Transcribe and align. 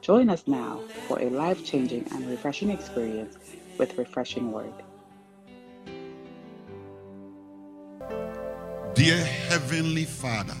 Join 0.00 0.30
us 0.30 0.44
now 0.46 0.80
for 1.06 1.20
a 1.20 1.28
life 1.28 1.62
changing 1.64 2.06
and 2.12 2.30
refreshing 2.30 2.70
experience 2.70 3.36
with 3.76 3.98
Refreshing 3.98 4.50
Word. 4.50 4.72
Dear 8.94 9.18
Heavenly 9.18 10.04
Father, 10.04 10.56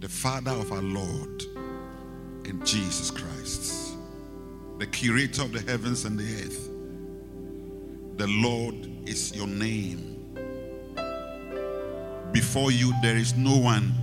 the 0.00 0.08
Father 0.08 0.50
of 0.50 0.72
our 0.72 0.82
Lord 0.82 1.42
and 2.44 2.64
Jesus 2.66 3.10
Christ, 3.10 3.96
the 4.78 4.86
Creator 4.86 5.42
of 5.42 5.52
the 5.52 5.60
heavens 5.60 6.04
and 6.04 6.18
the 6.18 6.44
earth, 6.44 6.70
the 8.18 8.26
Lord 8.26 8.74
is 9.08 9.34
your 9.34 9.46
name. 9.46 10.12
Before 12.32 12.70
you, 12.70 12.92
there 13.02 13.16
is 13.16 13.34
no 13.34 13.56
one, 13.56 13.94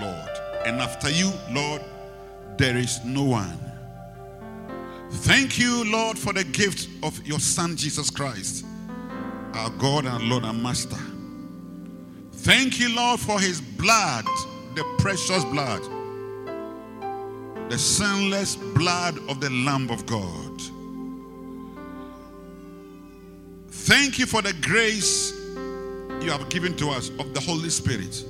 Lord. 0.00 0.29
And 0.70 0.80
after 0.80 1.10
you, 1.10 1.32
Lord, 1.50 1.82
there 2.56 2.76
is 2.76 3.04
no 3.04 3.24
one. 3.24 3.58
Thank 5.10 5.58
you, 5.58 5.82
Lord, 5.90 6.16
for 6.16 6.32
the 6.32 6.44
gift 6.44 6.88
of 7.02 7.26
your 7.26 7.40
Son, 7.40 7.74
Jesus 7.74 8.08
Christ, 8.08 8.64
our 9.54 9.70
God 9.70 10.04
and 10.06 10.28
Lord 10.28 10.44
and 10.44 10.62
Master. 10.62 10.96
Thank 12.30 12.78
you, 12.78 12.94
Lord, 12.94 13.18
for 13.18 13.40
his 13.40 13.60
blood, 13.60 14.24
the 14.76 14.84
precious 14.98 15.44
blood, 15.46 15.82
the 17.68 17.76
sinless 17.76 18.54
blood 18.54 19.18
of 19.28 19.40
the 19.40 19.50
Lamb 19.50 19.90
of 19.90 20.06
God. 20.06 20.62
Thank 23.70 24.20
you 24.20 24.26
for 24.26 24.40
the 24.40 24.52
grace 24.62 25.32
you 26.24 26.30
have 26.30 26.48
given 26.48 26.76
to 26.76 26.90
us 26.90 27.08
of 27.18 27.34
the 27.34 27.40
Holy 27.40 27.70
Spirit, 27.70 28.24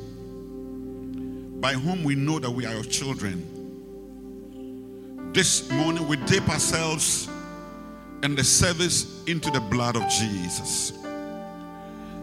by 1.61 1.75
whom 1.75 2.03
we 2.03 2.14
know 2.14 2.39
that 2.39 2.50
we 2.50 2.64
are 2.64 2.72
your 2.72 2.84
children. 2.84 3.44
This 5.33 5.70
morning 5.70 6.08
we 6.08 6.16
dip 6.16 6.48
ourselves 6.48 7.28
and 8.22 8.36
the 8.36 8.44
service 8.44 9.22
into 9.27 9.50
the 9.50 9.61
blood 9.61 9.97
of 9.97 10.08
Jesus. 10.08 10.92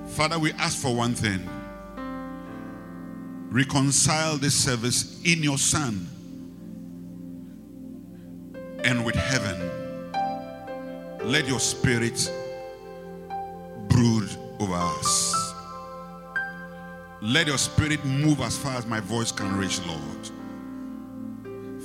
Father, 0.10 0.40
we 0.40 0.52
ask 0.54 0.82
for 0.82 0.96
one 0.96 1.14
thing 1.14 1.48
reconcile 3.50 4.38
this 4.38 4.54
service 4.54 5.22
in 5.24 5.42
your 5.42 5.58
Son 5.58 6.08
and 8.84 9.06
with 9.06 9.16
heaven. 9.16 9.72
Let 11.24 11.48
your 11.48 11.60
spirit 11.60 12.32
brood 13.88 14.30
over 14.60 14.76
us. 14.76 15.27
Let 17.22 17.48
your 17.48 17.58
spirit 17.58 18.06
move 18.06 18.42
as 18.42 18.58
far 18.58 18.76
as 18.76 18.86
my 18.86 19.00
voice 19.00 19.32
can 19.32 19.58
reach, 19.58 19.80
Lord. 19.86 20.30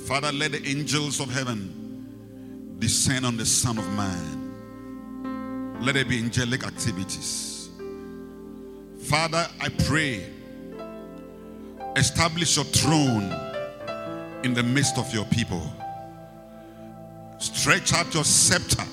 Father, 0.05 0.31
let 0.31 0.51
the 0.51 0.63
angels 0.67 1.19
of 1.19 1.31
heaven 1.31 2.75
descend 2.77 3.25
on 3.25 3.37
the 3.37 3.45
Son 3.45 3.77
of 3.79 3.89
Man. 3.93 5.79
Let 5.81 5.95
there 5.95 6.05
be 6.05 6.19
angelic 6.19 6.63
activities. 6.63 7.69
Father, 8.99 9.47
I 9.59 9.69
pray, 9.85 10.29
establish 11.95 12.55
your 12.55 12.65
throne 12.65 13.31
in 14.43 14.53
the 14.53 14.61
midst 14.63 14.97
of 14.97 15.11
your 15.13 15.25
people. 15.25 15.61
Stretch 17.39 17.91
out 17.93 18.13
your 18.13 18.23
scepter, 18.23 18.85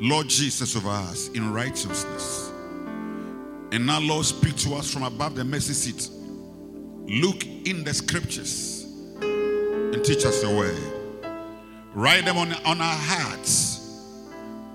Lord 0.00 0.28
Jesus, 0.28 0.74
over 0.74 0.88
us 0.88 1.28
in 1.28 1.52
righteousness. 1.52 2.50
And 3.74 3.86
now, 3.86 3.98
Lord, 3.98 4.24
speak 4.24 4.54
to 4.58 4.74
us 4.76 4.88
from 4.88 5.02
above 5.02 5.34
the 5.34 5.42
mercy 5.44 5.72
seat. 5.72 6.08
Look 7.08 7.44
in 7.44 7.82
the 7.82 7.92
scriptures 7.92 8.84
and 9.20 10.04
teach 10.04 10.24
us 10.24 10.44
your 10.44 10.56
word. 10.56 10.78
Write 11.92 12.24
them 12.24 12.36
on, 12.36 12.52
on 12.64 12.80
our 12.80 12.96
hearts, 12.96 14.06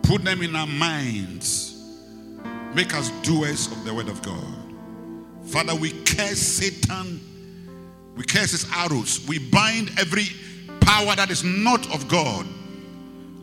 put 0.04 0.26
them 0.26 0.42
in 0.42 0.54
our 0.54 0.68
minds. 0.68 1.82
Make 2.76 2.94
us 2.94 3.10
doers 3.22 3.72
of 3.72 3.86
the 3.86 3.94
word 3.94 4.10
of 4.10 4.22
God. 4.22 4.54
Father, 5.46 5.76
we 5.76 5.92
curse 6.04 6.38
Satan, 6.38 7.22
we 8.18 8.26
curse 8.26 8.52
his 8.52 8.70
arrows, 8.76 9.26
we 9.30 9.40
bind 9.40 9.92
every 9.98 10.26
power 10.82 11.16
that 11.16 11.30
is 11.32 11.46
not 11.46 11.90
of 11.94 12.10
God. 12.10 12.46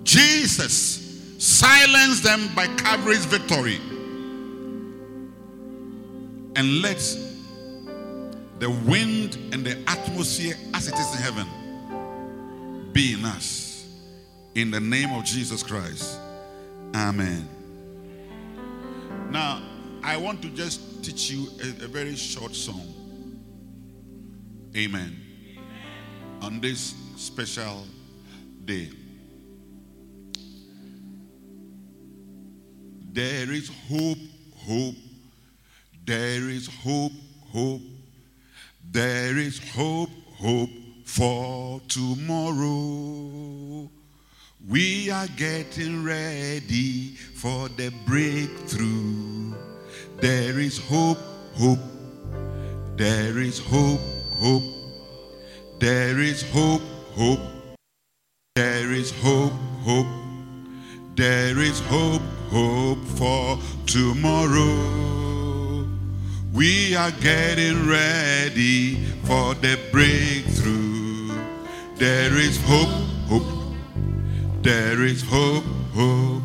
Jesus, 0.02 1.34
silence 1.38 2.20
them 2.20 2.50
by 2.54 2.66
Calvary's 2.76 3.24
victory 3.24 3.80
and 6.56 6.80
let 6.80 6.98
the 8.58 8.70
wind 8.70 9.36
and 9.52 9.64
the 9.64 9.78
atmosphere 9.86 10.54
as 10.72 10.88
it 10.88 10.94
is 10.94 11.14
in 11.14 11.22
heaven 11.22 11.46
be 12.92 13.12
in 13.12 13.24
us. 13.24 13.86
In 14.54 14.70
the 14.70 14.80
name 14.80 15.12
of 15.12 15.24
Jesus 15.24 15.62
Christ. 15.62 16.18
Amen. 16.94 17.46
Now, 19.30 19.60
I 20.02 20.16
want 20.16 20.40
to 20.42 20.48
just 20.48 21.04
teach 21.04 21.30
you 21.30 21.48
a, 21.62 21.84
a 21.84 21.88
very 21.88 22.16
short 22.16 22.54
song. 22.54 22.94
Amen. 24.74 25.20
On 26.40 26.58
this 26.60 26.94
special 27.16 27.86
day. 28.64 28.88
There 33.12 33.50
is 33.50 33.70
hope, 33.88 34.18
hope, 34.56 34.94
there 36.06 36.48
is 36.48 36.68
hope, 36.84 37.10
hope. 37.52 37.82
There 38.92 39.36
is 39.36 39.58
hope, 39.74 40.10
hope 40.36 40.70
for 41.04 41.80
tomorrow. 41.88 43.90
We 44.68 45.10
are 45.10 45.26
getting 45.36 46.04
ready 46.04 47.16
for 47.34 47.68
the 47.70 47.92
breakthrough. 48.06 49.54
There 50.20 50.60
is 50.60 50.78
hope, 50.78 51.18
hope. 51.54 51.80
There 52.96 53.38
is 53.38 53.58
hope, 53.58 54.00
hope. 54.38 54.62
There 55.80 56.20
is 56.20 56.48
hope, 56.52 56.82
hope. 57.16 57.40
There 58.54 58.92
is 58.92 59.10
hope, 59.22 59.52
hope. 59.82 60.06
There 61.16 61.58
is 61.58 61.80
hope, 61.80 62.22
hope 62.50 63.04
for 63.18 63.58
tomorrow. 63.86 65.25
We 66.56 66.96
are 66.96 67.10
getting 67.10 67.86
ready 67.86 68.94
for 69.24 69.52
the 69.56 69.78
breakthrough. 69.92 71.28
There 71.96 72.34
is 72.34 72.58
hope, 72.64 72.88
hope. 73.28 73.74
There 74.62 75.04
is 75.04 75.20
hope, 75.20 75.64
hope. 75.92 76.42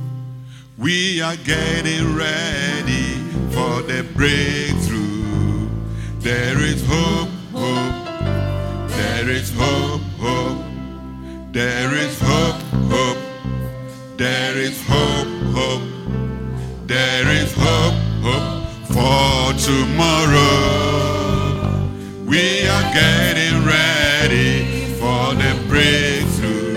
We 0.78 1.22
are 1.22 1.38
getting 1.38 2.14
ready 2.14 3.14
for 3.52 3.84
the 3.84 4.06
breakthrough. 4.14 5.70
There 6.20 6.60
is 6.60 6.86
hope, 6.86 7.30
hope. 7.54 8.90
There 8.90 9.30
is 9.30 9.50
hope, 9.56 10.02
hope. 10.20 10.62
There 11.54 11.96
is 11.96 12.20
hope, 12.20 12.62
hope. 12.92 13.18
There 14.18 14.58
is 14.58 14.86
hope, 14.86 15.28
hope. 15.56 15.84
There 16.86 17.30
is 17.30 17.54
hope, 17.54 17.94
hope 18.24 18.51
for 18.94 19.54
tomorrow. 19.54 20.40
We 22.26 22.68
are 22.68 22.94
getting 22.94 23.66
ready 23.66 24.86
for 24.96 25.34
the 25.36 25.56
breakthrough. 25.68 26.74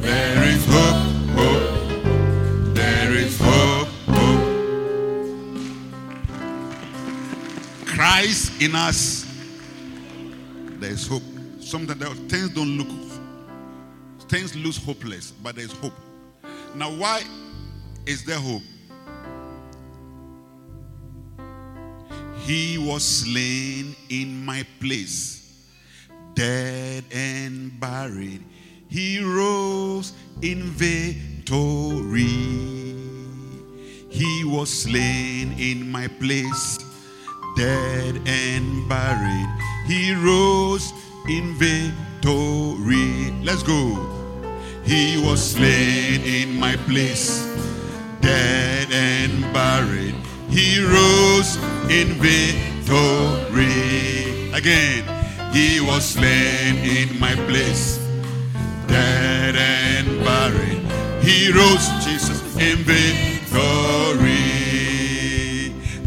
There 0.00 0.42
is 0.44 0.64
hope, 0.66 1.06
hope. 1.38 2.74
There 2.74 3.12
is 3.12 3.38
hope, 3.40 3.88
hope. 4.08 4.44
Christ 7.86 8.60
in 8.60 8.74
us, 8.74 9.24
there 10.80 10.90
is 10.90 11.06
hope. 11.06 11.22
Sometimes 11.60 12.18
things 12.30 12.50
don't 12.50 12.76
look, 12.78 12.88
things 14.28 14.54
look 14.56 14.74
hopeless, 14.76 15.30
but 15.30 15.54
there 15.56 15.64
is 15.64 15.72
hope. 15.72 15.94
Now, 16.74 16.90
why 16.90 17.22
is 18.04 18.24
there 18.24 18.38
hope? 18.38 18.62
He 22.44 22.76
was 22.76 23.02
slain 23.02 23.96
in 24.10 24.44
my 24.44 24.66
place, 24.78 25.50
dead 26.34 27.04
and 27.10 27.80
buried. 27.80 28.44
he 28.86 29.18
rose 29.24 30.12
in 30.42 30.62
victory. 30.64 32.22
He 34.10 34.44
was 34.44 34.68
slain 34.68 35.58
in 35.58 35.90
my 35.90 36.06
place, 36.06 36.78
dead 37.56 38.20
and 38.26 38.88
buried. 38.90 39.48
He 39.86 40.12
rose 40.12 40.92
in 41.26 41.54
victory. 41.54 43.32
Let's 43.42 43.62
go. 43.62 43.96
He 44.84 45.16
was 45.16 45.40
slain 45.42 46.20
in 46.20 46.60
my 46.60 46.76
place, 46.76 47.40
dead 48.20 48.92
and 48.92 49.50
buried. 49.54 50.14
He 50.50 50.84
rose 50.84 51.56
in 51.90 52.14
victory. 52.20 53.72
Again, 54.52 55.04
he 55.52 55.80
was 55.80 56.04
slain 56.04 56.76
in 56.78 57.18
my 57.20 57.34
place, 57.46 57.98
dead 58.86 59.56
and 59.56 60.24
buried. 60.24 60.82
He 61.22 61.52
rose, 61.52 61.88
Jesus, 62.04 62.40
in 62.56 62.78
victory. 62.78 64.34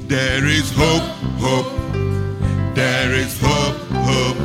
There 0.08 0.46
is 0.46 0.72
hope, 0.76 1.04
hope. 1.40 1.72
There 2.76 3.14
is 3.14 3.40
hope, 3.42 3.78
hope. 4.08 4.38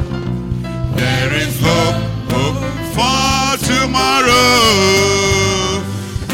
There 0.96 1.32
is 1.34 1.60
hope, 1.60 2.02
hope 2.32 2.60
for 2.94 3.56
tomorrow. 3.66 4.62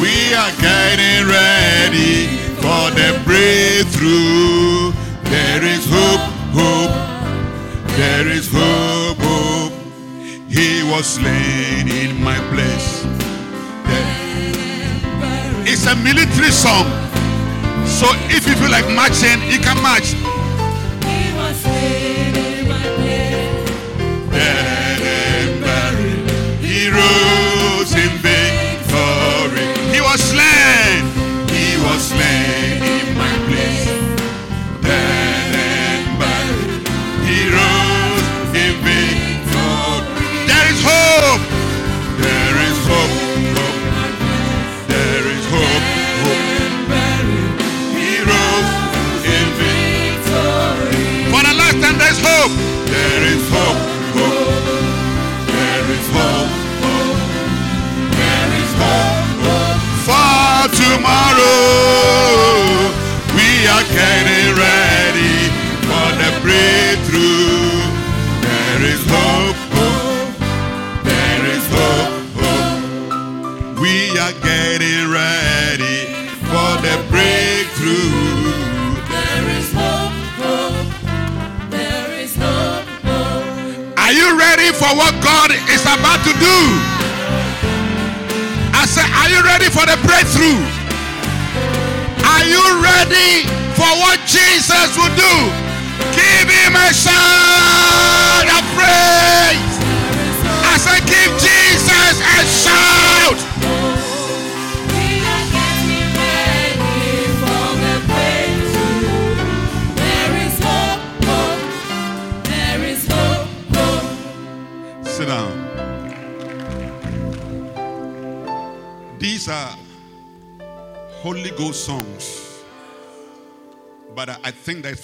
We 0.01 0.35
are 0.35 0.53
getting 0.61 1.27
ready 1.27 2.27
for 2.63 2.91
the 2.99 3.21
breakthrough. 3.25 4.68
Hope, 5.99 6.27
hope. 6.59 6.95
There 7.97 8.29
is 8.29 8.49
hope, 8.53 9.19
hope. 9.21 9.73
He 10.49 10.83
was 10.91 11.07
slain 11.07 11.89
in 12.03 12.23
my 12.23 12.39
place. 12.53 12.89
There- 13.89 15.73
It's 15.73 15.87
a 15.87 15.97
military 15.97 16.53
song. 16.65 16.87
So 17.99 18.07
if 18.37 18.47
you 18.49 18.55
feel 18.61 18.71
like 18.71 18.89
marching, 19.01 19.39
you 19.53 19.59
can 19.67 19.79
march. 19.83 20.09
He 21.09 21.21
was 21.41 21.55
slain 21.65 22.35
in 22.37 22.69
my 22.75 22.85
place. 22.99 23.71
dead 24.33 25.01
and 25.03 25.51
buried. 25.65 26.25
He 26.71 26.79
rose 27.01 27.93
in 28.05 28.13
victory. 28.29 29.67
He 29.95 30.01
was 30.09 30.21
slain. 30.33 31.01
He 31.57 31.67
was 31.87 32.01
slain 32.13 32.78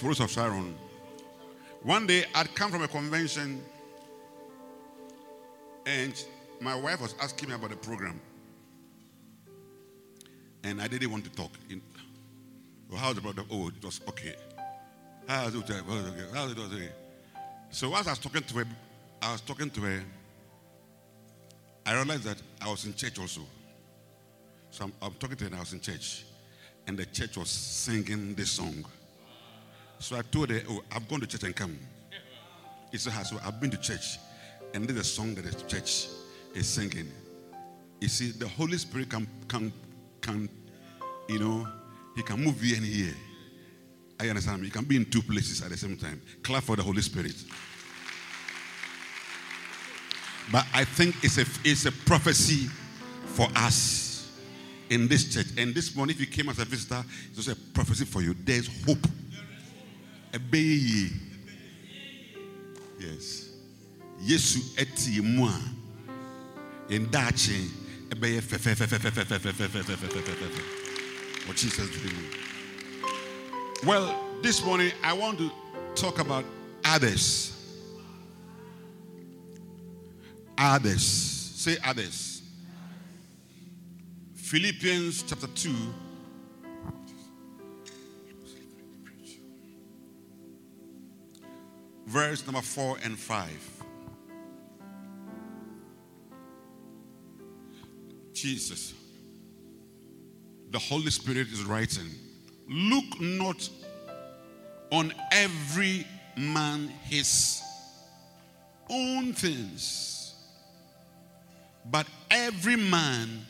Rose 0.05 0.21
of 0.21 0.31
Sharon. 0.31 0.77
One 1.83 2.07
day 2.07 2.27
I'd 2.35 2.55
come 2.55 2.71
from 2.71 2.83
a 2.83 2.89
convention 2.89 3.63
and 5.87 6.25
my 6.61 6.75
wife 6.75 7.01
was 7.01 7.15
asking 7.23 7.49
me 7.49 7.55
about 7.55 7.71
the 7.71 7.77
program. 7.77 8.21
And 10.63 10.83
I 10.83 10.89
didn't 10.89 11.11
want 11.11 11.25
to 11.25 11.31
talk. 11.31 11.53
In, 11.71 11.81
well, 12.91 12.99
how's 12.99 13.15
the 13.15 13.23
brother? 13.23 13.45
Oh, 13.51 13.69
it 13.69 13.83
was 13.83 14.03
okay. 14.11 14.35
How's 15.27 15.55
it? 15.55 15.71
Okay. 15.71 15.81
How's 16.35 16.53
it? 16.53 16.59
Okay. 16.59 16.91
So 17.71 17.95
as 17.95 18.07
I 18.07 18.11
was 18.11 18.19
talking 18.19 18.43
to 18.43 18.59
her, 18.59 18.65
I 19.23 19.33
was 19.33 19.41
talking 19.41 19.71
to 19.71 19.81
her. 19.81 20.03
I 21.87 21.95
realized 21.95 22.25
that 22.25 22.43
I 22.61 22.71
was 22.71 22.85
in 22.85 22.93
church 22.95 23.19
also. 23.19 23.41
So 24.71 24.85
I'm, 24.85 24.93
I'm 25.01 25.15
talking 25.15 25.37
to 25.39 25.45
her 25.49 25.57
I 25.57 25.61
was 25.61 25.73
in 25.73 25.81
church. 25.81 26.25
And 26.87 26.99
the 26.99 27.07
church 27.07 27.39
was 27.39 27.49
singing 27.49 28.35
this 28.35 28.51
song. 28.51 28.85
So 29.99 30.17
I 30.17 30.23
told 30.23 30.51
her, 30.51 30.61
Oh, 30.69 30.83
I've 30.95 31.09
gone 31.09 31.21
to 31.21 31.27
church 31.27 31.45
and 31.45 31.55
come. 31.57 31.79
He 32.91 32.99
said, 32.99 33.13
"Ah, 33.17 33.23
So 33.23 33.39
I've 33.45 33.61
been 33.61 33.71
to 33.71 33.77
church. 33.77 34.19
And 34.75 34.87
this 34.87 34.97
is 34.97 35.03
a 35.03 35.05
song 35.05 35.35
that 35.37 35.45
the 35.45 35.65
church 35.67 36.07
is 36.55 36.69
singing. 36.69 37.11
You 38.01 38.09
see, 38.09 38.31
the 38.33 38.49
Holy 38.49 38.77
Spirit 38.77 39.09
can, 39.09 39.27
can, 39.49 39.73
can, 40.21 40.49
you 41.29 41.39
know, 41.39 41.67
he 42.17 42.23
can 42.23 42.43
move 42.43 42.61
here 42.61 42.77
and 42.77 42.85
here. 42.85 43.15
I 44.21 44.29
understand. 44.29 44.65
He 44.65 44.71
can 44.71 44.85
be 44.85 44.97
in 44.97 45.05
two 45.07 45.23
places 45.23 45.63
at 45.63 45.71
the 45.71 45.77
same 45.77 45.97
time. 45.97 46.21
Clap 46.43 46.63
for 46.65 46.77
the 46.77 46.83
Holy 46.83 47.03
Spirit. 47.03 47.35
But 50.53 50.67
I 50.75 50.85
think 50.85 51.17
it's 51.25 51.39
a, 51.39 51.47
it's 51.65 51.87
a 51.87 51.93
prophecy 51.93 52.69
for 53.27 53.49
us 53.57 54.31
in 54.91 55.09
this 55.09 55.33
church. 55.33 55.47
And 55.59 55.75
this 55.75 55.95
morning, 55.97 56.15
if 56.15 56.21
you 56.21 56.27
came 56.27 56.49
as 56.49 56.59
a 56.59 56.65
visitor, 56.65 57.03
it's 57.37 57.49
a 57.49 57.57
prophecy 57.57 58.05
for 58.05 58.23
you. 58.23 58.35
There's 58.45 58.69
hope. 58.87 59.07
A 60.35 60.39
baby. 60.39 61.11
Yes. 62.99 63.51
Yesu 64.21 64.61
eti 64.77 65.21
mu 65.21 65.47
a 65.47 65.61
ndaakye 66.91 67.69
ɛbɛyɛ 68.11 68.41
fɛfɛɛfɛfɛfɛfɛfɛfɛfɛfɛfɛfɛ. 68.43 70.63
What 71.47 71.57
Jesus 71.57 71.89
did. 71.91 72.13
Well, 73.87 74.13
this 74.43 74.65
morning 74.65 74.91
I 75.05 75.13
want 75.13 75.39
to 75.39 75.53
talk 75.95 76.19
about 76.19 76.45
others. 76.85 77.53
Others. 80.59 81.05
Say 81.05 81.77
others. 81.85 82.43
Philippians 84.35 85.23
chapter 85.23 85.47
2. 85.47 85.95
Verse 92.07 92.45
number 92.47 92.61
4 92.61 92.99
and 93.03 93.19
5. 93.19 93.83
Jesus. 98.33 98.95
The 100.71 100.79
Holy 100.79 101.11
Spirit 101.11 101.49
is 101.49 101.65
writing. 101.65 102.09
Look 102.69 103.21
not 103.21 103.69
on 104.91 105.13
every 105.33 106.07
man 106.37 106.89
his 107.05 107.63
own 108.91 109.33
things, 109.33 110.35
but 111.91 112.07
every 112.31 112.77
man 112.77 113.47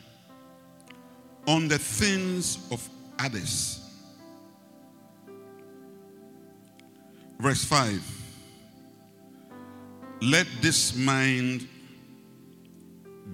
on 1.49 1.69
the 1.69 1.79
things 1.79 2.59
of 2.71 2.89
others. 3.19 3.81
Verse 7.41 7.65
5 7.65 8.24
Let 10.25 10.47
this 10.63 10.97
mind 10.97 11.69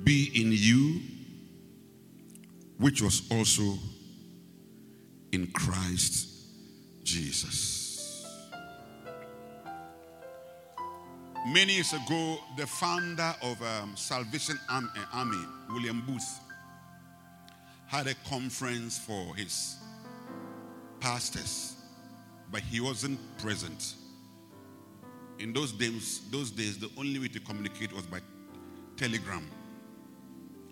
be 0.02 0.28
in 0.34 0.50
you, 0.50 1.00
which 2.78 3.00
was 3.00 3.22
also 3.30 3.78
in 5.30 5.46
Christ 5.52 6.28
Jesus. 7.04 8.26
Many 11.46 11.74
years 11.74 11.92
ago, 11.92 12.38
the 12.56 12.66
founder 12.66 13.36
of 13.40 13.62
um, 13.62 13.92
Salvation 13.94 14.58
uh, 14.68 14.80
Army, 15.12 15.44
William 15.70 16.02
Booth, 16.04 16.40
had 17.86 18.08
a 18.08 18.14
conference 18.28 18.98
for 18.98 19.36
his 19.36 19.76
pastors, 20.98 21.76
but 22.50 22.62
he 22.62 22.80
wasn't 22.80 23.20
present. 23.38 23.94
In 25.40 25.54
those 25.54 25.72
days, 25.72 26.20
those 26.30 26.50
days, 26.50 26.78
the 26.78 26.90
only 26.98 27.18
way 27.18 27.28
to 27.28 27.40
communicate 27.40 27.92
was 27.94 28.04
by 28.04 28.20
telegram. 28.98 29.50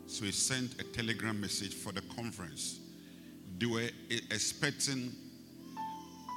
So 0.06 0.26
he 0.26 0.30
sent 0.30 0.78
a 0.78 0.84
telegram 0.84 1.40
message 1.40 1.75
for 1.75 1.90
the 1.90 2.02
conference. 2.14 2.78
They 3.58 3.64
were 3.64 3.88
e- 4.10 4.20
expecting 4.30 5.12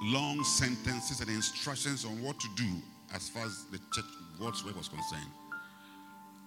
long 0.04 0.44
sentences 0.46 1.20
and 1.20 1.30
instructions 1.30 2.06
on 2.06 2.24
what 2.24 2.40
to 2.40 2.48
do 2.56 2.70
as 3.14 3.28
far 3.28 3.46
as 3.46 3.66
the 3.66 3.80
church, 3.92 4.06
God's 4.40 4.64
work 4.64 4.78
was 4.78 4.88
concerned. 4.88 5.32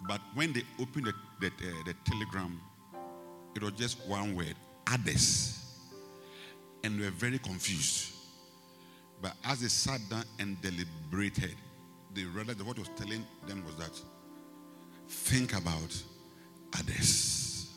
But 0.08 0.22
when 0.34 0.54
they 0.54 0.62
opened 0.80 1.06
the, 1.06 1.14
the, 1.40 1.48
uh, 1.48 1.82
the 1.84 1.94
telegram, 2.06 2.60
it 3.54 3.62
was 3.62 3.72
just 3.72 3.98
one 4.06 4.34
word 4.34 4.54
others. 4.86 5.60
And 6.82 6.98
they 6.98 7.04
were 7.04 7.10
very 7.10 7.38
confused. 7.38 8.12
But 9.20 9.34
as 9.44 9.60
they 9.60 9.68
sat 9.68 10.00
down 10.10 10.24
and 10.38 10.60
deliberated, 10.62 11.54
they 12.14 12.24
realized 12.24 12.62
what 12.62 12.78
was 12.78 12.88
telling 12.96 13.26
them 13.46 13.64
was 13.64 13.74
that 13.76 14.00
think 15.08 15.52
about 15.56 16.02
others. 16.78 17.70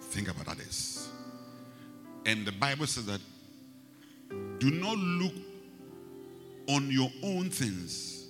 Think 0.00 0.28
about 0.28 0.48
others. 0.48 1.08
And 2.26 2.46
the 2.46 2.52
Bible 2.52 2.86
says 2.86 3.06
that 3.06 3.20
do 4.58 4.70
not 4.70 4.96
look 4.96 5.32
on 6.68 6.90
your 6.90 7.10
own 7.24 7.50
things, 7.50 8.28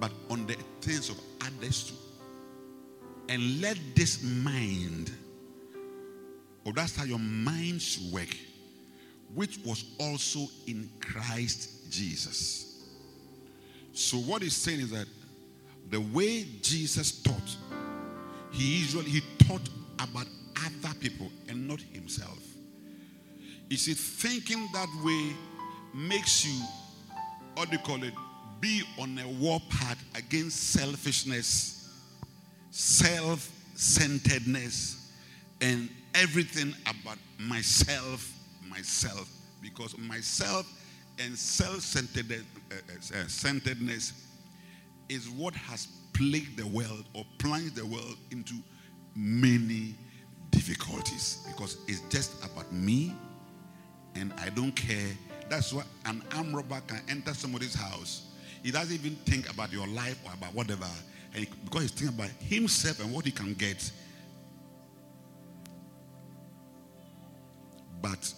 but 0.00 0.10
on 0.28 0.46
the 0.46 0.56
things 0.80 1.08
of 1.08 1.18
others 1.40 1.84
too. 1.84 1.94
And 3.28 3.60
let 3.60 3.78
this 3.94 4.22
mind, 4.24 5.12
or 6.64 6.72
that's 6.72 6.96
how 6.96 7.04
your 7.04 7.20
mind 7.20 7.80
should 7.80 8.12
work, 8.12 8.36
which 9.34 9.58
was 9.64 9.84
also 10.00 10.48
in 10.66 10.90
Christ 11.00 11.90
Jesus. 11.90 12.69
So 13.92 14.16
what 14.18 14.42
he's 14.42 14.56
saying 14.56 14.80
is 14.80 14.90
that 14.90 15.06
the 15.90 16.00
way 16.00 16.46
Jesus 16.62 17.22
taught, 17.22 17.56
he 18.52 18.78
usually 18.78 19.10
he 19.10 19.20
taught 19.46 19.68
about 19.98 20.26
other 20.56 20.94
people 21.00 21.30
and 21.48 21.66
not 21.66 21.80
himself. 21.80 22.38
You 23.68 23.76
see, 23.76 23.94
thinking 23.94 24.68
that 24.72 24.88
way 25.04 25.32
makes 25.94 26.44
you, 26.44 26.60
what 27.54 27.70
do 27.70 27.76
you 27.76 27.82
call 27.82 28.02
it, 28.02 28.14
be 28.60 28.82
on 28.98 29.18
a 29.18 29.28
warpath 29.28 30.02
against 30.14 30.72
selfishness, 30.72 31.88
self 32.70 33.50
centeredness, 33.74 35.12
and 35.60 35.88
everything 36.14 36.74
about 36.82 37.18
myself, 37.38 38.32
myself. 38.68 39.28
Because 39.62 39.96
myself 39.98 40.66
and 41.20 41.36
self 41.36 41.96
uh, 41.96 42.32
uh, 42.72 43.26
centeredness 43.28 44.12
is 45.08 45.28
what 45.28 45.54
has 45.54 45.88
plagued 46.14 46.56
the 46.56 46.66
world 46.66 47.04
or 47.14 47.24
plunged 47.38 47.76
the 47.76 47.86
world 47.86 48.16
into 48.30 48.54
many 49.14 49.94
difficulties 50.50 51.44
because 51.48 51.78
it's 51.86 52.00
just 52.08 52.42
about 52.44 52.72
me 52.72 53.14
and 54.14 54.32
I 54.38 54.48
don't 54.50 54.72
care. 54.72 55.16
That's 55.48 55.72
why 55.72 55.82
an 56.06 56.22
armed 56.36 56.54
robber 56.54 56.80
can 56.86 57.00
enter 57.08 57.34
somebody's 57.34 57.74
house. 57.74 58.28
He 58.62 58.70
doesn't 58.70 58.94
even 58.94 59.16
think 59.24 59.50
about 59.52 59.72
your 59.72 59.86
life 59.88 60.18
or 60.24 60.32
about 60.34 60.54
whatever. 60.54 60.86
And 61.34 61.46
because 61.64 61.82
he's 61.82 61.92
thinking 61.92 62.18
about 62.18 62.30
himself 62.40 63.00
and 63.00 63.12
what 63.12 63.24
he 63.24 63.30
can 63.30 63.54
get. 63.54 63.90
But 68.02 68.32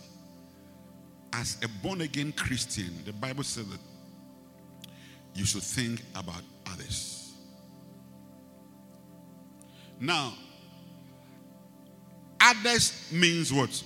as 1.32 1.58
a 1.62 1.68
born 1.68 2.00
again 2.02 2.32
Christian, 2.32 3.02
the 3.04 3.12
Bible 3.12 3.44
says 3.44 3.66
that 3.68 3.80
you 5.34 5.44
should 5.44 5.62
think 5.62 6.02
about 6.14 6.42
others. 6.70 7.32
Now, 9.98 10.34
others 12.40 13.08
means 13.12 13.52
what? 13.52 13.82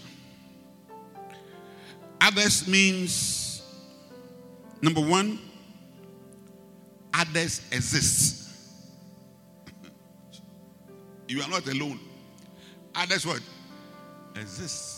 Others 2.20 2.66
means 2.66 3.62
number 4.82 5.00
one, 5.00 5.38
others 7.14 7.60
exist. 7.70 8.50
you 11.28 11.42
are 11.42 11.48
not 11.48 11.66
alone. 11.68 12.00
Others 12.94 13.26
what? 13.26 13.40
Exist. 14.36 14.95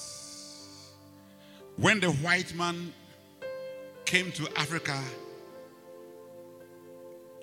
When 1.79 2.01
the 2.01 2.11
white 2.11 2.53
man 2.57 2.93
came 4.05 4.33
to 4.33 4.49
Africa, 4.57 5.01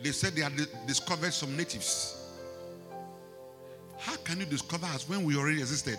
they 0.02 0.12
said 0.12 0.36
they 0.36 0.42
had 0.42 0.52
discovered 0.86 1.34
some 1.34 1.56
natives. 1.56 2.34
How 3.98 4.18
can 4.18 4.42
you 4.42 4.46
discover 4.46 4.88
us 4.88 5.08
when 5.08 5.24
we 5.24 5.38
already 5.38 5.62
existed? 5.62 5.98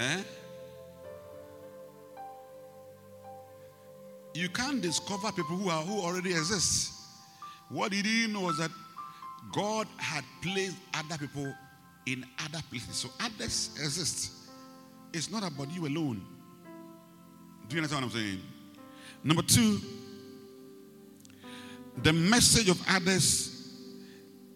Eh? 0.00 0.22
You 4.34 4.48
can't 4.48 4.82
discover 4.82 5.30
people 5.30 5.56
who 5.56 5.70
are 5.70 5.82
who 5.82 6.00
already 6.00 6.30
exist. 6.30 6.92
What 7.68 7.92
he 7.92 8.02
didn't 8.02 8.32
know 8.32 8.40
was 8.40 8.58
that 8.58 8.70
God 9.52 9.86
had 9.96 10.24
placed 10.42 10.76
other 10.92 11.18
people 11.18 11.54
in 12.06 12.24
other 12.44 12.62
places. 12.68 12.96
So 12.96 13.10
others 13.20 13.70
exist. 13.80 14.37
It's 15.12 15.30
not 15.30 15.42
about 15.46 15.70
you 15.72 15.86
alone. 15.86 16.22
Do 17.68 17.76
you 17.76 17.82
understand 17.82 18.04
what 18.04 18.14
I'm 18.14 18.18
saying? 18.18 18.40
Number 19.24 19.42
two, 19.42 19.80
the 22.02 22.12
message 22.12 22.68
of 22.68 22.80
others 22.88 23.74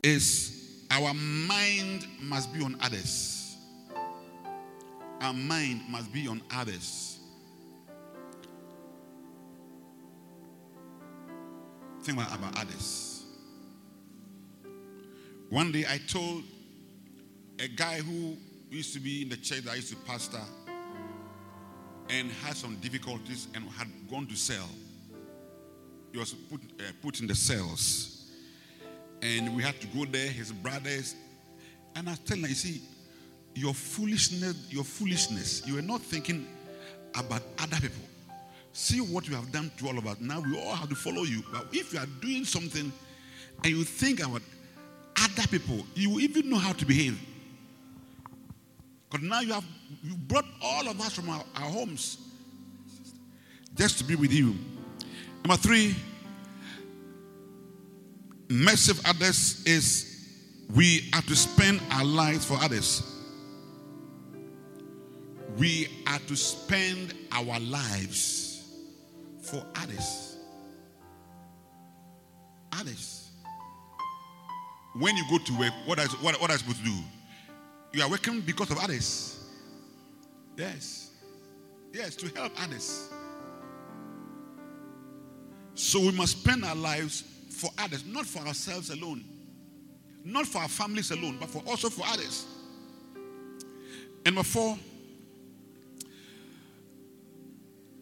is 0.03 0.85
our 0.91 1.13
mind 1.15 2.07
must 2.21 2.53
be 2.53 2.63
on 2.63 2.77
others. 2.81 3.57
Our 5.21 5.33
mind 5.33 5.83
must 5.89 6.13
be 6.13 6.27
on 6.27 6.43
others. 6.55 7.19
Think 12.03 12.19
about, 12.19 12.59
others. 12.59 13.25
One 15.51 15.71
day 15.71 15.85
I 15.89 15.99
told 15.99 16.43
a 17.61 17.69
guy 17.69 17.99
who 18.01 18.37
used 18.77 18.95
to 18.95 19.01
be 19.01 19.23
in 19.23 19.29
the 19.29 19.37
church 19.37 19.61
that 19.63 19.73
I 19.73 19.77
used 19.77 19.91
to 19.91 19.97
pastor 19.97 20.41
and 22.09 22.31
had 22.31 22.57
some 22.57 22.77
difficulties 22.77 23.49
and 23.55 23.69
had 23.71 23.89
gone 24.11 24.27
to 24.27 24.37
cell. 24.37 24.69
He 26.11 26.19
was 26.19 26.33
put, 26.33 26.61
uh, 26.79 26.85
put 27.03 27.21
in 27.21 27.27
the 27.27 27.35
cells. 27.35 28.31
And 29.23 29.55
we 29.55 29.63
had 29.63 29.81
to 29.81 29.87
go 29.89 30.05
there, 30.05 30.29
his 30.29 30.53
brothers. 30.53 31.15
And 31.95 32.09
I 32.09 32.15
telling 32.25 32.45
him, 32.45 32.49
you 32.51 32.55
see, 32.55 32.83
your 33.55 33.75
foolishness, 33.75 34.67
your 34.71 34.85
foolishness, 34.85 35.67
you 35.67 35.79
are 35.79 35.83
not 35.83 36.01
thinking 36.01 36.47
about 37.15 37.43
other 37.59 37.77
people. 37.77 38.05
See 38.73 39.01
what 39.01 39.29
you 39.29 39.35
have 39.35 39.53
done 39.53 39.71
to 39.79 39.87
all 39.87 39.99
of 39.99 40.07
us. 40.07 40.19
Now 40.19 40.41
we 40.41 40.59
all 40.59 40.75
have 40.75 40.89
to 40.89 40.95
follow 40.95 41.25
you. 41.25 41.43
But 41.53 41.67
if 41.73 41.93
you 41.93 41.99
are 41.99 42.07
doing 42.21 42.45
something 42.45 42.91
and 43.65 43.67
you 43.67 43.85
think 43.85 44.21
about 44.21 44.43
other 45.23 45.47
people, 45.49 45.85
you 45.95 46.11
will 46.11 46.21
even 46.21 46.49
know 46.49 46.57
how 46.57 46.73
to 46.73 46.87
behave. 46.87 47.21
Because 49.13 49.29
now 49.29 49.41
you 49.41 49.53
have 49.53 49.65
you 50.03 50.15
brought 50.15 50.47
all 50.63 50.89
of 50.89 50.99
us 51.03 51.13
from 51.13 51.29
our, 51.29 51.45
our 51.57 51.71
homes 51.71 52.17
just 53.75 53.99
to 53.99 54.05
be 54.05 54.15
with 54.15 54.33
you. 54.33 54.57
Number 55.45 55.61
three, 55.61 55.95
of 58.89 59.01
others 59.05 59.63
is 59.67 60.29
we 60.75 61.11
are 61.15 61.21
to 61.23 61.37
spend 61.37 61.83
our 61.91 62.05
lives 62.05 62.47
for 62.47 62.55
others. 62.63 63.03
We 65.59 65.89
are 66.07 66.19
to 66.21 66.35
spend 66.37 67.13
our 67.33 67.61
lives 67.61 68.67
for 69.43 69.63
others. 69.77 70.39
Others. 72.81 73.31
When 74.95 75.17
you 75.19 75.25
go 75.29 75.37
to 75.37 75.59
work, 75.59 75.73
what 75.85 75.99
are, 75.99 76.09
what, 76.23 76.41
what 76.41 76.51
are 76.51 76.55
you 76.55 76.59
supposed 76.61 76.79
to 76.79 76.85
do? 76.85 76.99
You 77.93 78.03
are 78.03 78.09
working 78.09 78.41
because 78.41 78.71
of 78.71 78.79
others. 78.79 79.39
Yes. 80.57 81.11
Yes, 81.93 82.17
to 82.17 82.29
help 82.35 82.53
others. 82.63 83.11
So 85.75 86.01
we 86.01 86.13
must 86.13 86.39
spend 86.41 86.65
our 86.65 86.75
lives 86.75 87.25
for 87.51 87.71
others, 87.79 88.05
not 88.07 88.27
for 88.27 88.41
ourselves 88.47 88.91
alone, 88.91 89.25
not 90.25 90.47
for 90.47 90.59
our 90.59 90.69
families 90.69 91.11
alone, 91.11 91.37
but 91.39 91.51
for 91.51 91.63
also 91.67 91.91
for 91.91 92.05
others. 92.07 92.47
And 94.25 94.37
number 94.37 94.43
four, 94.43 94.79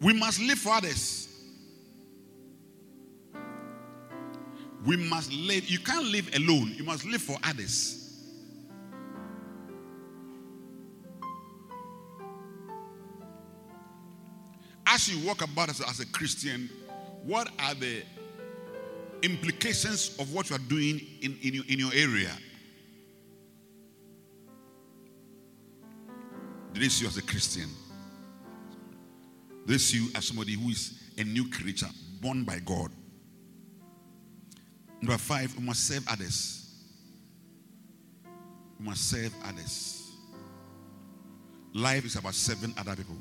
we 0.01 0.13
must 0.13 0.39
live 0.41 0.57
for 0.57 0.73
others. 0.73 1.27
We 4.85 4.97
must 4.97 5.31
live. 5.31 5.69
You 5.69 5.79
can't 5.79 6.05
live 6.05 6.29
alone. 6.35 6.73
You 6.75 6.83
must 6.83 7.05
live 7.05 7.21
for 7.21 7.37
others. 7.43 8.00
As 15.01 15.09
you 15.09 15.27
walk 15.27 15.41
about 15.41 15.67
as 15.67 15.79
a, 15.79 15.89
as 15.89 15.99
a 15.99 16.05
Christian, 16.05 16.69
what 17.23 17.49
are 17.57 17.73
the 17.73 18.03
implications 19.23 20.15
of 20.19 20.31
what 20.31 20.47
you 20.47 20.55
are 20.55 20.59
doing 20.59 21.01
in, 21.23 21.39
in, 21.41 21.55
your, 21.55 21.63
in 21.67 21.79
your 21.79 21.91
area? 21.91 22.29
They 26.75 26.87
see 26.87 27.05
you 27.05 27.09
as 27.09 27.17
a 27.17 27.23
Christian? 27.23 27.67
They 29.65 29.79
see 29.79 30.03
you 30.03 30.09
as 30.13 30.25
somebody 30.25 30.53
who 30.53 30.69
is 30.69 31.01
a 31.17 31.23
new 31.23 31.49
creature, 31.49 31.89
born 32.21 32.43
by 32.43 32.59
God. 32.59 32.91
Number 35.01 35.17
five, 35.17 35.57
we 35.57 35.63
must 35.63 35.87
serve 35.87 36.05
others. 36.11 36.75
We 38.79 38.85
must 38.85 39.09
serve 39.09 39.33
others. 39.45 40.11
Life 41.73 42.05
is 42.05 42.17
about 42.17 42.35
serving 42.35 42.75
other 42.77 42.95
people. 42.95 43.17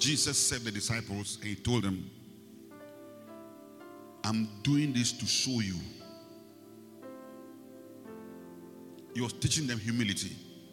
Jesus 0.00 0.38
served 0.38 0.64
the 0.64 0.70
disciples 0.70 1.36
and 1.42 1.50
he 1.50 1.54
told 1.54 1.84
them, 1.84 2.10
I'm 4.24 4.48
doing 4.62 4.94
this 4.94 5.12
to 5.12 5.26
show 5.26 5.60
you. 5.60 5.74
He 9.14 9.20
was 9.20 9.34
teaching 9.34 9.66
them 9.66 9.78
humility. 9.78 10.30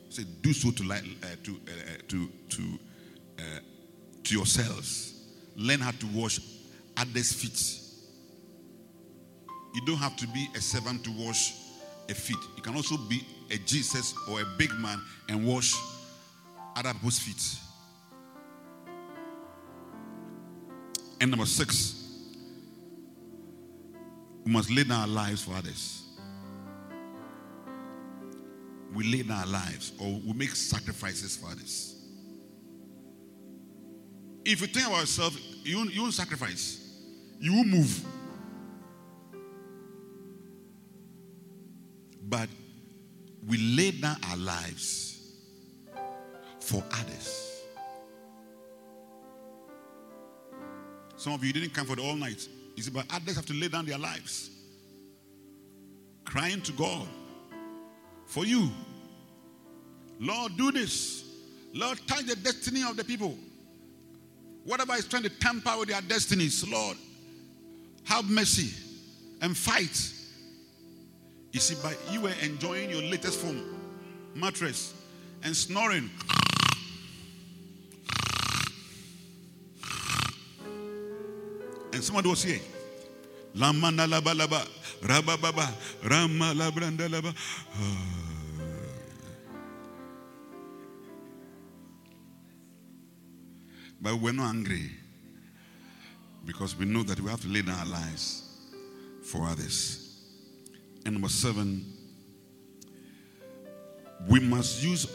He 0.08 0.12
said, 0.12 0.42
Do 0.42 0.54
so 0.54 0.72
to, 0.72 0.94
uh, 0.94 0.98
to, 1.44 1.52
uh, 1.52 1.72
to, 2.08 2.30
to, 2.50 2.80
uh, 3.40 3.60
to 4.24 4.36
yourselves. 4.36 5.14
Learn 5.58 5.82
how 5.82 5.92
to 5.92 6.06
wash 6.14 6.40
others' 6.96 7.34
feet. 7.34 7.82
You 9.74 9.86
don't 9.86 9.98
have 9.98 10.16
to 10.18 10.28
be 10.28 10.48
a 10.56 10.62
servant 10.62 11.04
to 11.04 11.12
wash 11.12 11.54
a 12.10 12.14
feet. 12.14 12.38
You 12.56 12.64
can 12.64 12.76
also 12.76 12.96
be 12.96 13.26
a 13.52 13.58
Jesus 13.58 14.14
or 14.32 14.40
a 14.40 14.46
big 14.58 14.72
man 14.80 15.02
and 15.28 15.46
wash 15.46 15.76
other 16.78 16.94
people's 16.94 17.20
feet. 17.20 17.67
And 21.20 21.32
number 21.32 21.46
six, 21.46 21.96
we 24.46 24.52
must 24.52 24.70
lay 24.70 24.84
down 24.84 25.02
our 25.02 25.08
lives 25.08 25.44
for 25.44 25.54
others. 25.56 26.04
We 28.94 29.04
lay 29.04 29.24
down 29.24 29.40
our 29.40 29.48
lives 29.48 29.94
or 30.00 30.22
we 30.26 30.34
make 30.34 30.52
sacrifices 30.52 31.36
for 31.36 31.48
others. 31.48 31.96
If 34.46 34.62
you 34.62 34.68
think 34.68 34.88
about 34.88 35.02
yourself, 35.02 35.38
you 35.64 35.78
won't, 35.78 35.94
you 35.94 36.02
won't 36.02 36.14
sacrifice, 36.14 37.02
you 37.40 37.54
will 37.54 37.66
move. 37.66 38.06
But 42.30 42.48
we 43.48 43.58
lay 43.58 43.92
down 43.92 44.18
our 44.30 44.38
lives 44.38 45.34
for 46.60 46.84
others. 46.94 47.47
Some 51.18 51.34
of 51.34 51.44
you 51.44 51.52
didn't 51.52 51.74
come 51.74 51.86
for 51.86 51.96
the 51.96 52.04
all 52.04 52.16
night. 52.16 52.48
It's 52.78 52.88
about 52.88 53.06
others 53.10 53.36
have 53.36 53.46
to 53.48 53.54
lay 53.54 53.68
down 53.68 53.86
their 53.86 53.98
lives. 53.98 54.52
Crying 56.24 56.62
to 56.62 56.72
God 56.74 57.08
for 58.28 58.46
you. 58.46 58.70
Lord, 60.20 60.56
do 60.58 60.72
this. 60.72 61.24
Lord, 61.74 62.00
touch 62.08 62.26
the 62.26 62.36
destiny 62.36 62.84
of 62.84 62.98
the 62.98 63.04
people. 63.04 63.36
Whatever 64.64 64.94
is 64.94 65.08
trying 65.08 65.24
to 65.24 65.30
tamper 65.30 65.78
with 65.80 65.90
their 65.90 66.02
destinies, 66.02 66.68
Lord, 66.68 66.98
have 68.04 68.30
mercy 68.30 68.74
and 69.42 69.56
fight. 69.56 70.14
You 71.52 71.60
see, 71.60 71.76
but 71.82 71.98
you 72.12 72.22
were 72.22 72.34
enjoying 72.42 72.90
your 72.90 73.02
latest 73.02 73.40
phone, 73.40 73.64
mattress, 74.36 74.94
and 75.44 75.56
snoring. 75.56 76.10
And 81.98 82.04
somebody 82.04 82.30
was 82.30 82.44
here. 82.44 82.60
Lamana 83.56 84.08
laba 84.08 84.36
laba, 84.36 84.64
raba 85.02 85.42
baba, 85.42 85.68
rama 86.04 86.54
labranda 86.54 87.10
laba. 87.10 87.34
But 94.00 94.22
we're 94.22 94.32
not 94.32 94.54
angry 94.54 94.92
because 96.46 96.78
we 96.78 96.86
know 96.86 97.02
that 97.02 97.20
we 97.20 97.32
have 97.32 97.42
to 97.42 97.48
lay 97.48 97.64
down 97.64 97.80
our 97.80 97.86
lives 97.88 98.44
for 99.24 99.48
others. 99.48 100.22
And 101.04 101.16
number 101.16 101.30
seven, 101.30 101.84
we 104.30 104.40
must 104.40 104.84
use 104.84 105.08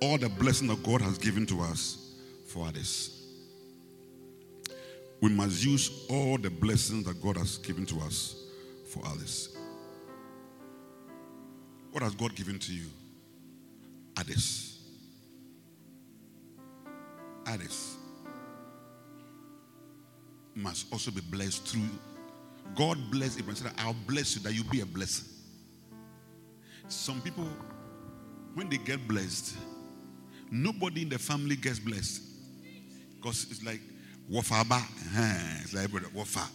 all 0.00 0.18
the 0.18 0.28
blessing 0.28 0.68
that 0.68 0.84
God 0.84 1.02
has 1.02 1.18
given 1.18 1.44
to 1.46 1.62
us 1.62 2.14
for 2.46 2.68
others. 2.68 3.21
We 5.22 5.28
must 5.28 5.64
use 5.64 6.04
all 6.10 6.36
the 6.36 6.50
blessings 6.50 7.06
that 7.06 7.22
God 7.22 7.36
has 7.36 7.56
given 7.58 7.86
to 7.86 8.00
us 8.00 8.34
for 8.92 9.06
others. 9.06 9.56
What 11.92 12.02
has 12.02 12.16
God 12.16 12.34
given 12.34 12.58
to 12.58 12.72
you? 12.72 12.88
Others. 14.16 14.80
Others 17.46 17.96
must 20.56 20.92
also 20.92 21.12
be 21.12 21.20
blessed 21.20 21.68
through. 21.68 21.88
God 22.74 22.98
bless 23.12 23.38
Abraham. 23.38 23.54
Said, 23.54 23.72
I'll 23.78 23.96
bless 24.08 24.34
you 24.34 24.42
that 24.42 24.52
you 24.52 24.64
be 24.64 24.80
a 24.80 24.86
blessing. 24.86 25.28
Some 26.88 27.20
people, 27.20 27.46
when 28.54 28.68
they 28.68 28.76
get 28.76 29.06
blessed, 29.06 29.56
nobody 30.50 31.02
in 31.02 31.08
the 31.08 31.18
family 31.18 31.54
gets 31.54 31.78
blessed. 31.78 32.22
Because 33.16 33.46
it's 33.50 33.62
like 33.62 33.80
wafa 34.32 34.64
ba. 34.64 34.82
Eh, 35.16 35.58
it's 35.62 35.74
like 35.74 35.90
brother, 35.90 36.08
wafa, 36.14 36.48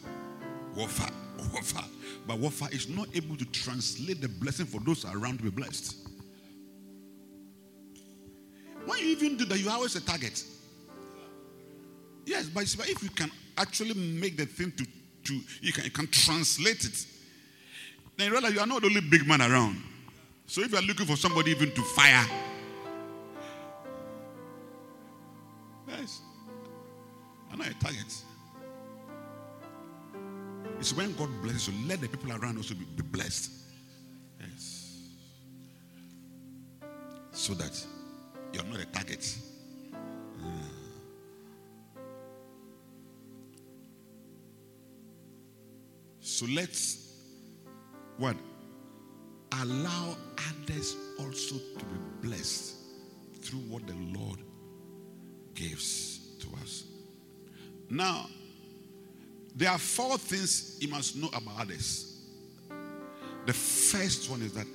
wafa, 0.76 1.12
wafa. 1.54 1.84
But 2.26 2.40
wafa 2.40 2.66
is 2.72 2.90
not 2.90 3.08
able 3.16 3.38
to 3.38 3.46
translate 3.46 4.20
the 4.20 4.28
blessing 4.28 4.66
for 4.66 4.82
those 4.82 5.06
around 5.06 5.38
to 5.38 5.44
be 5.44 5.50
blessed. 5.52 5.96
When 8.86 9.00
you 9.00 9.06
even 9.08 9.38
do 9.38 9.46
that, 9.46 9.60
you 9.60 9.70
are 9.70 9.76
always 9.76 9.96
a 9.96 10.02
target. 10.02 10.44
Yes, 12.26 12.48
but 12.48 12.64
if 12.64 13.04
you 13.04 13.10
can 13.10 13.32
actually 13.58 13.94
make 13.94 14.38
the 14.38 14.46
thing 14.46 14.72
to, 14.72 14.86
to 15.26 15.40
you 15.62 15.72
can, 15.72 15.86
you 15.86 15.92
can 15.92 16.08
translate 16.08 16.84
it, 16.84 17.06
then 18.18 18.28
you 18.28 18.34
realize 18.34 18.54
you 18.54 18.60
are 18.60 18.68
not 18.68 18.82
the 18.82 18.88
only 18.88 19.02
big 19.02 19.28
man 19.28 19.42
around. 19.42 19.78
So 20.48 20.62
if 20.62 20.72
you 20.72 20.78
are 20.78 20.82
looking 20.82 21.06
for 21.06 21.16
somebody 21.16 21.52
even 21.52 21.72
to 21.72 21.82
fire, 21.82 22.26
yes, 25.88 26.22
Not 27.58 27.68
a 27.68 27.74
target. 27.80 28.24
It's 30.80 30.94
when 30.94 31.14
God 31.16 31.30
blesses 31.42 31.70
you, 31.70 31.88
let 31.88 32.02
the 32.02 32.08
people 32.08 32.32
around 32.32 32.58
also 32.58 32.76
be, 32.76 32.86
be 32.96 33.02
blessed. 33.02 33.52
Yes. 34.40 35.00
So 37.32 37.54
that 37.56 37.84
you're 38.54 38.64
not 38.66 38.80
a 38.80 38.86
target. 38.86 39.36
Uh. 39.94 40.48
So 46.20 46.46
let's 46.54 47.08
what? 48.18 48.36
Allow 49.62 50.16
others 50.50 50.96
also 51.20 51.56
to 51.56 51.86
be 51.86 52.28
blessed 52.28 52.76
through 53.42 53.60
what 53.62 53.88
the 53.88 53.96
Lord 53.96 54.40
gives 55.56 56.38
to 56.40 56.48
us. 56.62 56.84
Now, 57.90 58.28
there 59.56 59.70
are 59.72 59.78
four 59.78 60.18
things 60.18 60.78
you 60.80 60.88
must 60.88 61.16
know 61.16 61.30
about 61.30 61.62
others. 61.62 62.18
The 63.46 63.54
first 63.54 64.30
one 64.30 64.42
is 64.42 64.54
that 64.54 64.68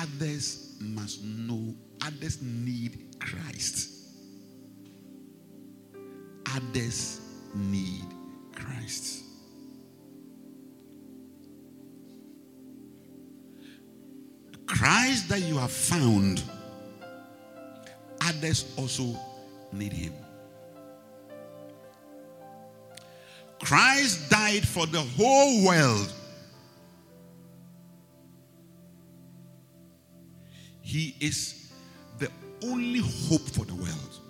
others 0.00 0.74
must 0.80 1.22
know, 1.22 1.74
others 2.02 2.42
need 2.42 3.16
Christ. 3.20 3.90
Others 6.54 7.20
need 7.54 8.04
Christ. 8.54 9.22
Christ 14.66 15.28
that 15.28 15.40
you 15.42 15.56
have 15.58 15.70
found, 15.70 16.42
others 18.20 18.74
also 18.76 19.16
need 19.72 19.92
him. 19.92 20.12
Christ 23.72 24.28
died 24.28 24.68
for 24.68 24.84
the 24.84 25.00
whole 25.00 25.64
world. 25.64 26.12
He 30.82 31.16
is 31.18 31.72
the 32.18 32.28
only 32.62 32.98
hope 32.98 33.40
for 33.40 33.64
the 33.64 33.74
world. 33.74 34.20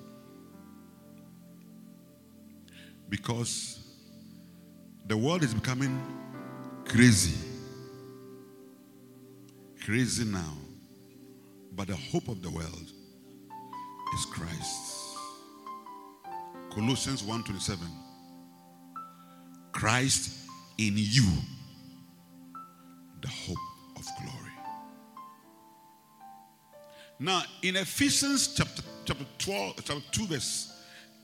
Because 3.09 3.81
the 5.09 5.17
world 5.17 5.43
is 5.43 5.55
becoming 5.55 6.01
crazy. 6.85 7.35
Crazy 9.85 10.25
now. 10.25 10.57
But 11.73 11.89
the 11.89 11.97
hope 11.97 12.29
of 12.29 12.43
the 12.43 12.51
world 12.51 12.93
is 14.15 14.25
Christ. 14.27 15.17
Colossians 16.71 17.25
1:27. 17.25 18.02
Christ 19.73 20.49
in 20.79 20.95
you, 20.97 21.29
the 23.21 23.29
hope 23.29 23.57
of 23.97 24.07
glory. 24.19 24.53
Now, 27.19 27.43
in 27.63 27.77
Ephesians 27.77 28.55
chapter, 28.55 28.83
chapter 29.05 29.25
12, 29.39 29.77
chapter 29.85 30.03
2, 30.13 30.27
verse, 30.27 30.73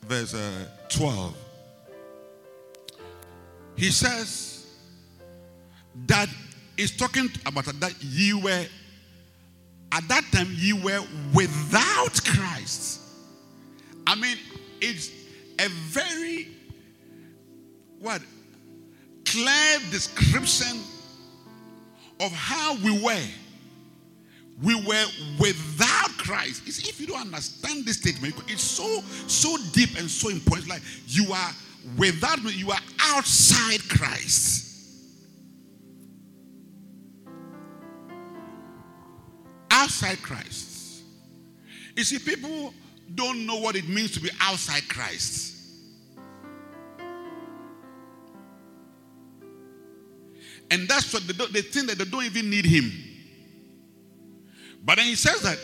verse 0.05 0.33
uh, 0.33 0.65
12, 0.89 1.35
he 3.75 3.91
says 3.91 4.67
that 6.07 6.29
he's 6.77 6.95
talking 6.95 7.29
about 7.45 7.65
that 7.65 7.93
ye 8.01 8.33
were, 8.33 8.65
at 9.91 10.07
that 10.07 10.23
time, 10.31 10.47
ye 10.51 10.73
were 10.73 11.01
without 11.33 12.21
Christ. 12.23 13.01
I 14.07 14.15
mean, 14.15 14.37
it's 14.81 15.11
a 15.59 15.67
very, 15.67 16.47
what, 17.99 18.21
clear 19.31 19.79
description 19.91 20.79
of 22.19 22.31
how 22.31 22.75
we 22.77 23.03
were. 23.03 23.27
We 24.61 24.75
were 24.75 25.05
without 25.39 26.09
Christ. 26.17 26.67
If 26.67 26.99
you 26.99 27.07
don't 27.07 27.21
understand 27.21 27.85
this 27.85 27.97
statement, 27.97 28.35
it's 28.47 28.63
so 28.63 29.01
so 29.27 29.55
deep 29.71 29.97
and 29.97 30.09
so 30.09 30.29
important. 30.29 30.67
Like 30.67 30.81
you 31.07 31.31
are 31.31 31.51
without 31.97 32.43
you 32.43 32.71
are 32.71 32.79
outside 32.99 33.87
Christ. 33.87 34.65
Outside 39.71 40.21
Christ. 40.21 41.03
You 41.95 42.03
see, 42.03 42.19
people 42.19 42.73
don't 43.15 43.45
know 43.45 43.57
what 43.57 43.75
it 43.75 43.87
means 43.87 44.11
to 44.11 44.19
be 44.19 44.29
outside 44.41 44.87
Christ. 44.89 45.58
And 50.71 50.87
that's 50.87 51.13
what 51.13 51.25
they, 51.27 51.33
don't, 51.33 51.51
they 51.51 51.61
think 51.61 51.87
that 51.87 51.97
they 51.97 52.05
don't 52.05 52.25
even 52.25 52.49
need 52.49 52.65
him. 52.65 52.91
But 54.83 54.97
then 54.97 55.05
he 55.07 55.15
says 55.15 55.41
that 55.41 55.57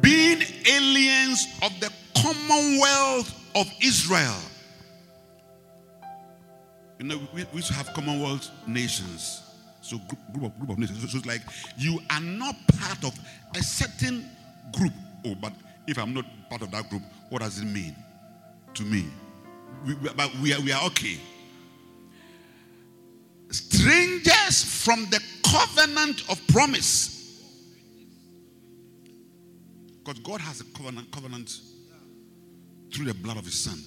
being 0.00 0.42
aliens 0.66 1.46
of 1.62 1.78
the 1.80 1.90
commonwealth 2.16 3.34
of 3.54 3.70
Israel. 3.82 4.36
You 6.98 7.06
know, 7.06 7.20
we, 7.34 7.44
we 7.52 7.60
have 7.62 7.92
commonwealth 7.92 8.50
nations. 8.66 9.42
So 9.80 9.98
group, 9.98 10.18
group 10.32 10.44
of 10.44 10.58
group 10.58 10.70
of 10.70 10.78
nations. 10.78 11.00
So, 11.02 11.06
so 11.08 11.18
it's 11.18 11.26
like 11.26 11.42
you 11.76 12.00
are 12.10 12.20
not 12.20 12.54
part 12.78 13.04
of 13.04 13.18
a 13.56 13.62
certain 13.62 14.28
group. 14.78 14.92
Oh, 15.26 15.34
but 15.34 15.52
if 15.86 15.98
I'm 15.98 16.14
not 16.14 16.24
part 16.48 16.62
of 16.62 16.70
that 16.70 16.88
group, 16.88 17.02
what 17.28 17.42
does 17.42 17.58
it 17.58 17.66
mean 17.66 17.94
to 18.74 18.82
me? 18.84 19.06
We- 19.86 19.94
but 19.94 20.34
we 20.36 20.54
are, 20.54 20.60
we 20.60 20.72
are 20.72 20.84
okay. 20.86 21.18
Strangers 23.54 24.64
from 24.64 25.06
the 25.10 25.20
covenant 25.44 26.28
of 26.28 26.44
promise. 26.48 27.40
Because 29.98 30.18
God 30.20 30.40
has 30.40 30.60
a 30.60 30.64
covenant, 30.76 31.12
covenant 31.12 31.60
through 32.92 33.04
the 33.04 33.14
blood 33.14 33.36
of 33.36 33.44
his 33.44 33.54
son. 33.54 33.78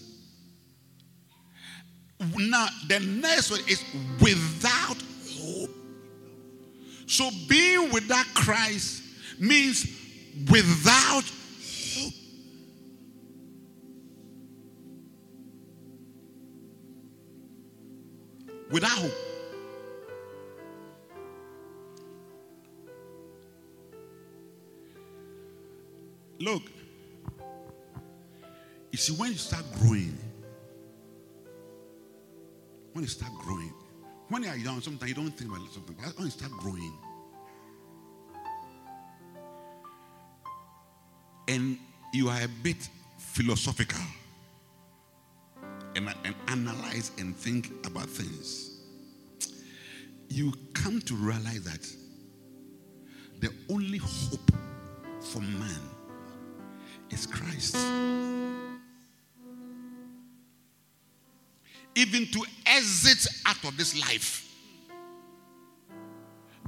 Now, 2.38 2.68
the 2.88 3.02
next 3.02 3.52
one 3.52 3.60
is 3.68 3.84
without 4.22 4.98
hope. 5.38 5.70
So 7.06 7.30
being 7.50 7.92
without 7.92 8.26
Christ 8.34 9.04
means 9.38 9.86
without 10.50 11.26
hope. 11.94 12.14
Without 18.72 18.92
hope. 18.92 19.27
Look, 26.40 26.64
you 28.92 28.98
see, 28.98 29.14
when 29.14 29.32
you 29.32 29.38
start 29.38 29.66
growing, 29.80 30.18
when 32.94 33.04
you 33.04 33.10
start 33.10 33.32
growing, 33.40 33.74
when 34.30 34.44
you 34.44 34.50
are 34.50 34.58
young, 34.58 34.82
sometimes 34.82 35.10
you 35.10 35.16
don't 35.16 35.32
think 35.32 35.52
about 35.52 35.68
something, 35.72 35.96
but 35.98 36.16
when 36.16 36.26
you 36.26 36.32
start 36.32 36.52
growing, 36.52 36.94
and 41.48 41.78
you 42.14 42.30
are 42.30 42.42
a 42.42 42.48
bit 42.62 42.88
philosophical 43.18 44.02
and, 45.96 46.14
and 46.24 46.36
analyze 46.50 47.12
and 47.18 47.36
think 47.36 47.72
about 47.86 48.08
things, 48.08 48.82
you 50.30 50.54
come 50.74 51.02
to 51.02 51.16
realize 51.16 51.64
that 51.64 51.88
the 53.40 53.52
only 53.74 53.98
hope 53.98 54.52
for 55.20 55.40
man 55.40 55.97
is 57.18 57.26
Christ. 57.26 57.76
Even 61.96 62.28
to 62.28 62.46
exit 62.68 63.28
out 63.46 63.64
of 63.64 63.76
this 63.76 64.00
life, 64.00 64.48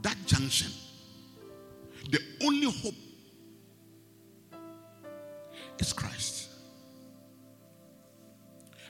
that 0.01 0.17
junction, 0.25 0.71
the 2.09 2.19
only 2.43 2.71
hope 2.71 2.95
is 5.77 5.93
Christ. 5.93 6.49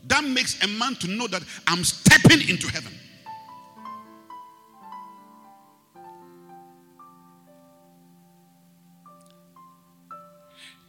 That 0.08 0.24
makes 0.24 0.64
a 0.64 0.68
man 0.68 0.96
to 0.96 1.08
know 1.08 1.28
that 1.28 1.44
I'm 1.68 1.84
stepping 1.84 2.48
into 2.48 2.68
heaven. 2.70 2.94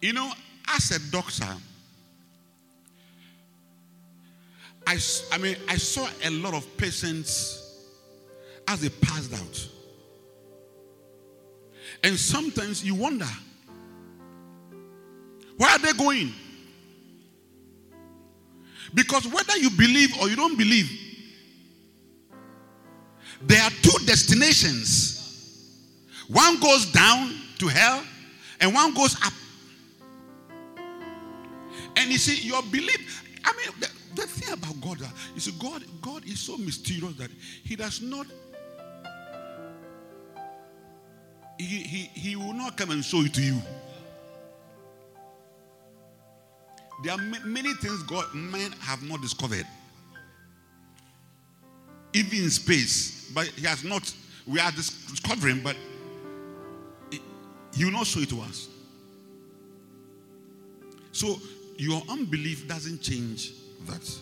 You 0.00 0.14
know, 0.14 0.32
as 0.80 0.96
a 0.96 1.10
doctor, 1.10 1.46
I, 4.86 4.98
I 5.32 5.38
mean, 5.38 5.56
I 5.68 5.76
saw 5.76 6.08
a 6.24 6.30
lot 6.30 6.54
of 6.54 6.76
patients 6.78 7.84
as 8.66 8.80
they 8.80 8.88
passed 8.88 9.32
out. 9.34 9.68
And 12.02 12.16
sometimes 12.16 12.82
you 12.82 12.94
wonder, 12.94 13.28
where 15.58 15.70
are 15.70 15.78
they 15.78 15.92
going? 15.92 16.32
Because 18.94 19.26
whether 19.28 19.56
you 19.58 19.70
believe 19.70 20.16
or 20.20 20.28
you 20.30 20.36
don't 20.36 20.56
believe, 20.56 20.90
there 23.42 23.62
are 23.62 23.70
two 23.82 24.06
destinations. 24.06 25.18
One 26.28 26.58
goes 26.58 26.90
down 26.90 27.34
to 27.58 27.68
hell, 27.68 28.02
and 28.60 28.72
one 28.74 28.94
goes 28.94 29.14
up. 29.24 29.32
And 32.00 32.10
you 32.10 32.16
see, 32.16 32.48
your 32.48 32.62
belief, 32.62 33.22
I 33.44 33.52
mean, 33.52 33.78
the, 33.78 33.90
the 34.14 34.26
thing 34.26 34.54
about 34.54 34.80
God, 34.80 35.02
uh, 35.02 35.08
you 35.34 35.40
see, 35.40 35.52
God, 35.60 35.84
God 36.00 36.24
is 36.24 36.40
so 36.40 36.56
mysterious 36.56 37.14
that 37.16 37.30
He 37.62 37.76
does 37.76 38.00
not, 38.00 38.26
He, 41.58 41.64
he, 41.82 42.10
he 42.18 42.36
will 42.36 42.54
not 42.54 42.78
come 42.78 42.90
and 42.90 43.04
show 43.04 43.20
it 43.20 43.34
to 43.34 43.42
you. 43.42 43.60
There 47.04 47.12
are 47.12 47.18
ma- 47.18 47.44
many 47.44 47.74
things 47.74 48.02
God, 48.04 48.34
men 48.34 48.72
have 48.80 49.02
not 49.02 49.20
discovered. 49.20 49.66
Even 52.14 52.44
in 52.44 52.50
space, 52.50 53.30
but 53.34 53.46
He 53.48 53.66
has 53.66 53.84
not, 53.84 54.10
we 54.46 54.58
are 54.58 54.72
discovering, 54.72 55.60
but 55.62 55.76
he 57.74 57.84
will 57.84 57.92
not 57.92 58.06
show 58.06 58.20
it 58.20 58.28
to 58.30 58.40
us. 58.40 58.68
So 61.12 61.38
your 61.80 62.02
unbelief 62.10 62.68
doesn't 62.68 63.00
change 63.00 63.52
that. 63.86 64.18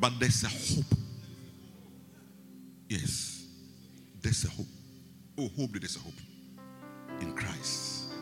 But 0.00 0.18
there's 0.18 0.42
a 0.44 0.48
hope. 0.48 0.98
Yes. 2.88 3.46
There's 4.22 4.46
a 4.46 4.48
hope. 4.48 4.66
Oh, 5.38 5.50
hope 5.58 5.72
that 5.72 5.80
there's 5.80 5.96
a 5.96 5.98
hope 5.98 6.14
in 7.20 7.34
Christ. 7.34 8.12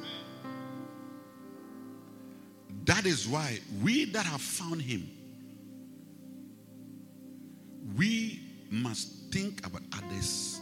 That 2.85 3.07
is 3.07 3.29
why 3.29 3.61
we 3.81 4.07
that 4.07 4.27
have 4.27 4.41
found 4.41 4.83
him, 4.83 5.09
we 7.97 8.41
must 8.73 9.31
think 9.31 9.65
about 9.65 9.83
others 9.93 10.59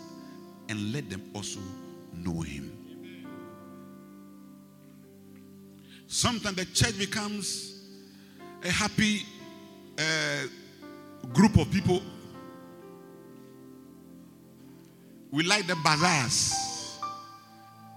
and 0.68 0.92
let 0.92 1.09
them 1.09 1.22
also 1.35 1.61
know 2.12 2.42
him. 2.42 2.76
Sometimes 6.07 6.57
the 6.57 6.64
church 6.66 6.99
becomes 6.99 7.81
a 8.64 8.71
happy 8.71 9.23
uh, 9.99 10.47
group 11.33 11.57
of 11.59 11.71
people. 11.71 12.01
We 15.31 15.42
like 15.42 15.66
the 15.66 15.77
bazaars, 15.85 16.99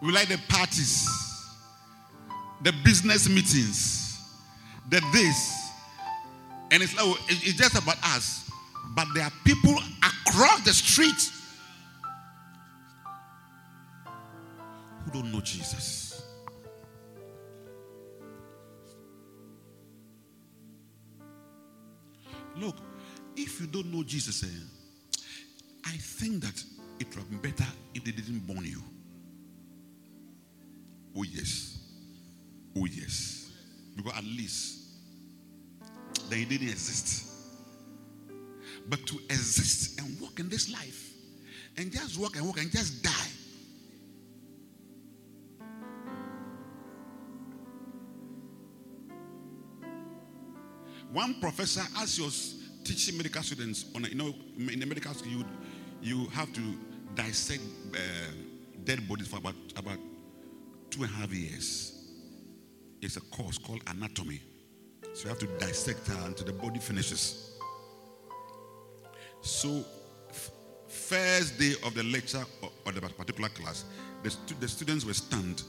we 0.02 0.12
like 0.12 0.28
the 0.28 0.40
parties, 0.50 1.08
the 2.64 2.74
business 2.84 3.30
meetings, 3.30 4.20
the 4.90 5.02
this. 5.14 5.56
And 6.72 6.84
it's, 6.84 6.96
like, 6.96 7.16
it's 7.30 7.54
just 7.54 7.82
about 7.82 7.98
us. 8.04 8.50
But 8.96 9.08
there 9.14 9.24
are 9.24 9.32
people 9.44 9.76
across 10.04 10.62
the 10.62 10.74
street 10.74 11.32
who 15.04 15.12
don't 15.12 15.32
know 15.32 15.42
Jesus. 15.42 16.09
Look, 22.58 22.76
if 23.36 23.62
you 23.62 23.68
don't 23.68 23.92
know 23.94 24.04
Jesus, 24.04 24.44
eh, 24.44 24.48
I 25.86 25.92
think 25.98 26.44
that 26.44 26.64
it 27.00 27.08
would 27.08 27.16
have 27.16 27.30
been 27.30 27.52
better 27.52 27.70
if 27.94 28.04
they 28.04 28.12
didn't 28.12 28.46
burn 28.46 28.66
you. 28.66 28.82
Oh, 31.16 31.24
yes. 31.24 31.80
Oh, 32.76 32.86
yes. 32.86 33.52
Because 33.96 34.18
at 34.18 34.24
least 34.24 34.80
then 36.30 36.40
you 36.40 36.46
didn't 36.46 36.70
exist. 36.70 37.26
But 38.88 39.06
to 39.08 39.20
exist 39.30 40.00
and 40.00 40.20
walk 40.20 40.40
in 40.40 40.50
this 40.50 40.72
life 40.72 41.14
and 41.78 41.92
just 41.92 42.20
walk 42.20 42.36
and 42.36 42.46
walk 42.46 42.60
and 42.60 42.72
just 42.72 43.04
die. 43.04 43.29
One 51.12 51.36
professor, 51.42 51.82
as 51.98 52.18
he 52.18 52.24
was 52.24 52.56
teaching 52.84 53.18
medical 53.18 53.42
students, 53.42 53.86
on 53.96 54.04
you 54.06 54.16
know, 54.16 54.34
in 54.58 54.80
the 54.80 54.86
medical 54.86 55.14
school, 55.14 55.32
you, 55.32 55.46
you 56.02 56.26
have 56.30 56.54
to 56.54 56.62
dissect 57.16 57.62
uh, 57.94 57.98
dead 58.84 59.08
bodies 59.08 59.28
for 59.28 59.38
about, 59.38 59.56
about 59.76 59.98
two 60.90 61.04
and 61.04 61.12
a 61.12 61.16
half 61.16 61.34
years. 61.34 61.96
It's 63.02 63.18
a 63.18 63.22
course 63.22 63.58
called 63.58 63.82
anatomy. 63.88 64.42
So 65.14 65.24
you 65.24 65.30
have 65.30 65.40
to 65.40 65.48
dissect 65.58 66.08
her 66.08 66.28
until 66.28 66.46
the 66.46 66.54
body 66.54 66.80
finishes. 66.80 67.58
So, 69.42 69.84
f- 70.30 70.52
first 70.88 71.58
day 71.58 71.74
of 71.84 71.96
the 71.96 72.04
lecture 72.04 72.44
or, 72.62 72.70
or 72.86 72.92
the 72.92 73.02
particular 73.02 73.50
class, 73.50 73.86
the, 74.22 74.30
stu- 74.30 74.56
the 74.60 74.68
students 74.68 75.06
were 75.06 75.14
stunned 75.14 75.64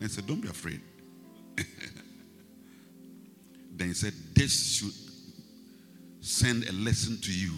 and 0.00 0.10
said, 0.10 0.26
Don't 0.26 0.40
be 0.40 0.48
afraid. 0.48 0.80
then 3.84 3.90
he 3.90 3.94
said, 3.94 4.14
This 4.34 4.76
should 4.76 6.24
send 6.24 6.66
a 6.66 6.72
lesson 6.72 7.20
to 7.20 7.30
you 7.30 7.52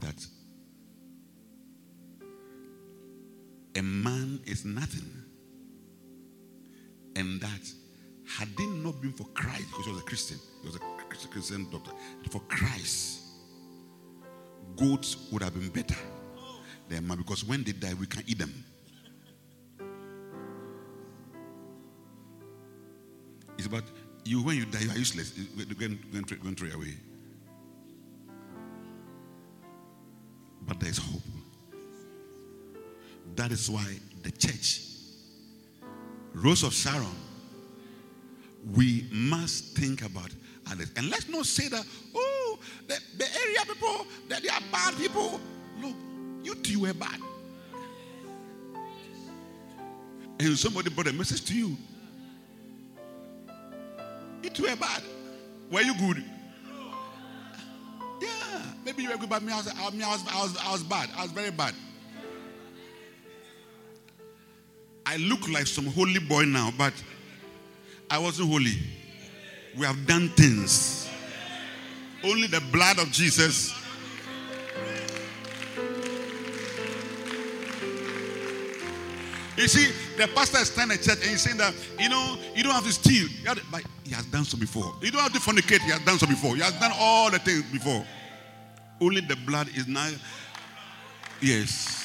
that 0.00 0.24
a 3.76 3.82
man 3.82 4.38
is 4.46 4.64
nothing. 4.64 5.10
And 7.16 7.40
that 7.40 7.72
had 8.24 8.48
it 8.56 8.84
not 8.84 9.02
been 9.02 9.12
for 9.12 9.24
Christ, 9.34 9.64
because 9.70 9.86
he 9.86 9.90
was 9.90 10.00
a 10.00 10.04
Christian, 10.04 10.38
he 10.60 10.66
was 10.68 10.76
a 10.76 11.28
Christian 11.28 11.68
doctor, 11.72 11.90
for 12.30 12.40
Christ, 12.42 13.20
goats 14.76 15.16
would 15.32 15.42
have 15.42 15.54
been 15.54 15.70
better 15.70 15.98
than 16.88 17.06
man 17.08 17.18
because 17.18 17.44
when 17.44 17.64
they 17.64 17.72
die, 17.72 17.94
we 17.94 18.06
can 18.06 18.22
eat 18.28 18.38
them. 18.38 18.64
It's 23.64 23.68
about 23.68 23.84
you 24.24 24.42
when 24.42 24.56
you 24.56 24.64
die, 24.64 24.80
you 24.80 24.90
are 24.90 24.98
useless. 24.98 25.30
Go 25.30 25.84
and, 25.84 26.10
go 26.10 26.18
and, 26.18 26.28
throw- 26.28 26.38
go 26.38 26.48
and 26.48 26.74
away. 26.74 26.94
But 30.66 30.80
there 30.80 30.90
is 30.90 30.98
hope. 30.98 31.22
That 33.36 33.52
is 33.52 33.70
why 33.70 33.86
the 34.24 34.32
church, 34.32 34.80
Rose 36.34 36.64
of 36.64 36.74
Sharon, 36.74 37.06
we 38.74 39.06
must 39.12 39.76
think 39.76 40.02
about 40.02 40.30
others. 40.68 40.90
And 40.96 41.08
let's 41.08 41.28
not 41.28 41.46
say 41.46 41.68
that, 41.68 41.86
oh, 42.16 42.58
the, 42.88 42.98
the 43.16 43.26
area 43.44 43.60
people, 43.64 44.06
that 44.28 44.42
they 44.42 44.48
are 44.48 44.60
bad 44.72 44.96
people. 44.96 45.40
Look, 45.80 45.94
you 46.42 46.56
two 46.56 46.80
were 46.80 46.94
bad. 46.94 47.20
And 50.40 50.58
somebody 50.58 50.90
brought 50.90 51.06
a 51.06 51.12
message 51.12 51.44
to 51.44 51.54
you. 51.56 51.76
Two 54.50 54.64
were 54.64 54.76
bad. 54.76 55.02
Were 55.70 55.80
you 55.80 55.94
good? 55.98 56.22
Yeah, 58.20 58.28
maybe 58.84 59.02
you 59.02 59.10
were 59.10 59.16
good, 59.16 59.30
but 59.30 59.42
me, 59.42 59.52
I 59.52 59.56
was, 59.56 59.68
I, 59.68 59.84
was, 59.84 59.94
I, 60.02 60.42
was, 60.42 60.56
I 60.58 60.72
was 60.72 60.82
bad. 60.82 61.08
I 61.16 61.22
was 61.22 61.32
very 61.32 61.50
bad. 61.50 61.74
I 65.06 65.16
look 65.16 65.48
like 65.48 65.66
some 65.66 65.86
holy 65.86 66.20
boy 66.20 66.44
now, 66.44 66.72
but 66.76 66.92
I 68.10 68.18
wasn't 68.18 68.50
holy. 68.50 68.74
We 69.76 69.86
have 69.86 70.06
done 70.06 70.28
things. 70.30 71.08
Only 72.22 72.46
the 72.46 72.60
blood 72.72 72.98
of 72.98 73.10
Jesus. 73.10 73.74
You 79.56 79.68
see, 79.68 79.92
the 80.16 80.28
pastor 80.28 80.58
is 80.58 80.68
standing 80.68 80.96
at 80.96 81.02
church 81.04 81.18
and 81.20 81.30
he's 81.30 81.42
saying 81.42 81.58
that, 81.58 81.74
you 82.00 82.08
know, 82.08 82.38
you 82.54 82.62
don't 82.62 82.72
have 82.72 82.84
to 82.84 82.92
steal. 82.92 83.28
Have 83.44 83.58
to- 83.58 83.64
but 83.70 83.82
he 84.04 84.12
has 84.12 84.24
done 84.26 84.44
so 84.44 84.56
before. 84.56 84.94
You 85.02 85.10
don't 85.10 85.20
have 85.20 85.32
to 85.32 85.40
fornicate. 85.40 85.80
He 85.80 85.90
has 85.90 86.00
done 86.00 86.18
so 86.18 86.26
before. 86.26 86.56
He 86.56 86.62
has 86.62 86.72
done 86.80 86.92
all 86.94 87.30
the 87.30 87.38
things 87.38 87.62
before. 87.70 88.06
Only 89.00 89.20
the 89.20 89.36
blood 89.36 89.68
is 89.74 89.86
now. 89.86 90.08
Yes. 91.40 91.98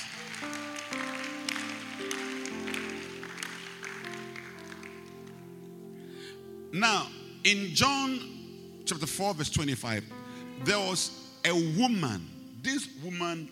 Now, 6.74 7.08
in 7.44 7.74
John 7.74 8.20
chapter 8.86 9.08
4, 9.08 9.34
verse 9.36 9.50
25, 9.50 10.04
there 10.64 10.80
was 10.80 11.12
a 11.46 11.54
woman. 11.54 12.28
This 12.62 12.88
woman 13.04 13.50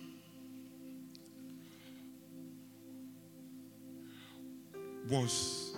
was 5.09 5.75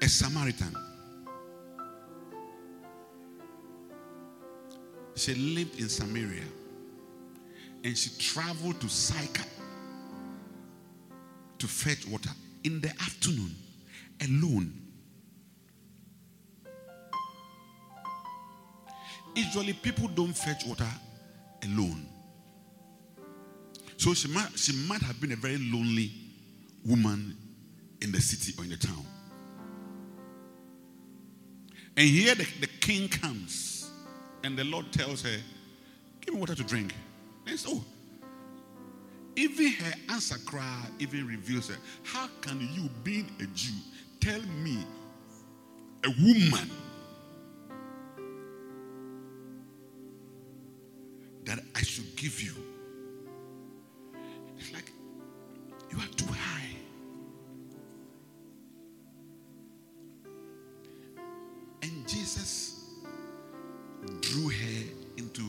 a 0.00 0.08
Samaritan. 0.08 0.74
She 5.16 5.34
lived 5.34 5.80
in 5.80 5.88
Samaria 5.88 6.44
and 7.82 7.98
she 7.98 8.10
traveled 8.18 8.80
to 8.80 8.88
Sychar 8.88 9.44
to 11.58 11.66
fetch 11.66 12.06
water 12.06 12.30
in 12.62 12.80
the 12.80 12.88
afternoon 12.88 13.54
alone. 14.22 14.72
Usually, 19.34 19.72
people 19.72 20.08
don't 20.08 20.36
fetch 20.36 20.64
water 20.66 20.86
alone. 21.64 22.06
So 23.98 24.14
she 24.14 24.28
might, 24.28 24.56
she 24.56 24.72
might 24.86 25.02
have 25.02 25.20
been 25.20 25.32
a 25.32 25.36
very 25.36 25.58
lonely 25.58 26.12
woman 26.86 27.36
in 28.00 28.12
the 28.12 28.20
city 28.20 28.54
or 28.56 28.62
in 28.62 28.70
the 28.70 28.76
town. 28.76 29.04
And 31.96 32.08
here 32.08 32.36
the, 32.36 32.46
the 32.60 32.68
king 32.80 33.08
comes, 33.08 33.90
and 34.44 34.56
the 34.56 34.62
Lord 34.62 34.92
tells 34.92 35.22
her, 35.22 35.36
Give 36.20 36.32
me 36.32 36.38
water 36.40 36.54
to 36.54 36.62
drink. 36.62 36.94
And 37.48 37.58
so, 37.58 37.70
oh. 37.72 37.84
even 39.34 39.72
her 39.72 39.92
answer 40.10 40.38
cry 40.46 40.84
even 41.00 41.26
reveals 41.26 41.68
her. 41.68 41.76
How 42.04 42.28
can 42.40 42.60
you, 42.72 42.88
being 43.02 43.28
a 43.40 43.46
Jew, 43.46 43.74
tell 44.20 44.40
me, 44.62 44.78
a 46.04 46.10
woman, 46.22 46.70
that 51.46 51.58
I 51.74 51.82
should 51.82 52.14
give 52.14 52.40
you? 52.40 52.52
Are 55.98 56.14
too 56.16 56.32
high. 56.32 56.68
And 61.82 62.08
Jesus 62.08 62.84
drew 64.20 64.48
her 64.48 64.84
into 65.16 65.42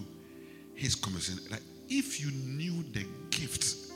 his 0.74 0.96
conversation. 0.96 1.44
Like, 1.52 1.62
if 1.90 2.20
you 2.20 2.32
knew 2.32 2.84
the 2.94 3.06
gift 3.30 3.92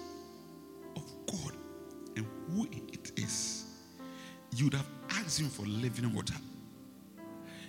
of 0.95 1.03
God 1.27 1.53
and 2.15 2.25
who 2.49 2.65
it 2.65 3.11
is, 3.17 3.65
you 4.55 4.65
would 4.65 4.73
have 4.73 4.87
asked 5.09 5.39
him 5.39 5.49
for 5.49 5.65
living 5.65 6.13
water, 6.13 6.35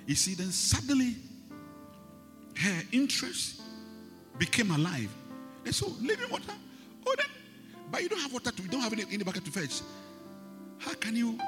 You 0.06 0.14
see, 0.14 0.34
then 0.34 0.50
suddenly 0.50 1.16
her 2.58 2.82
interest 2.92 3.62
became 4.38 4.70
alive. 4.70 5.08
And 5.64 5.74
so, 5.74 5.92
living 6.02 6.30
water. 6.30 6.52
But 7.94 8.02
you 8.02 8.08
don't 8.08 8.22
have 8.22 8.32
water 8.32 8.50
to, 8.50 8.60
you 8.60 8.68
don't 8.68 8.80
have 8.80 8.92
any, 8.92 9.04
any 9.12 9.22
bucket 9.22 9.44
to 9.44 9.52
fetch. 9.52 9.80
How 10.78 10.94
can 10.94 11.14
you, 11.14 11.38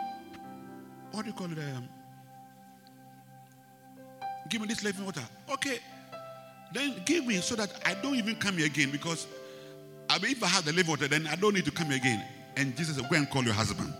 what 1.11 1.23
do 1.23 1.31
you 1.31 1.35
call 1.35 1.51
it? 1.51 1.59
Um, 1.59 1.89
give 4.49 4.61
me 4.61 4.69
this 4.69 4.85
living 4.85 5.05
water. 5.05 5.25
Okay, 5.51 5.81
then 6.73 7.03
give 7.05 7.27
me 7.27 7.35
so 7.39 7.57
that 7.57 7.73
I 7.85 7.95
don't 7.95 8.15
even 8.15 8.37
come 8.37 8.59
here 8.59 8.67
again 8.67 8.93
because 8.93 9.27
I 10.09 10.21
mean, 10.21 10.31
if 10.31 10.45
I 10.45 10.47
have 10.47 10.65
the 10.65 10.73
living 10.73 10.91
water, 10.91 11.09
then 11.09 11.27
I 11.27 11.35
don't 11.35 11.53
need 11.53 11.65
to 11.65 11.73
come 11.73 11.89
here 11.89 11.97
again. 11.97 12.25
And 12.57 12.77
Jesus 12.77 12.95
said, 12.95 13.11
Go 13.11 13.17
and 13.17 13.29
call 13.29 13.43
your 13.43 13.53
husband. 13.53 13.93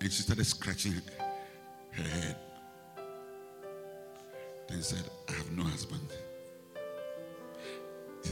And 0.00 0.12
she 0.12 0.22
started 0.22 0.44
scratching 0.44 0.94
her 1.92 2.02
head. 2.02 2.36
Then 4.68 4.82
said, 4.82 5.04
I 5.28 5.32
have 5.34 5.52
no 5.52 5.62
husband. 5.62 6.02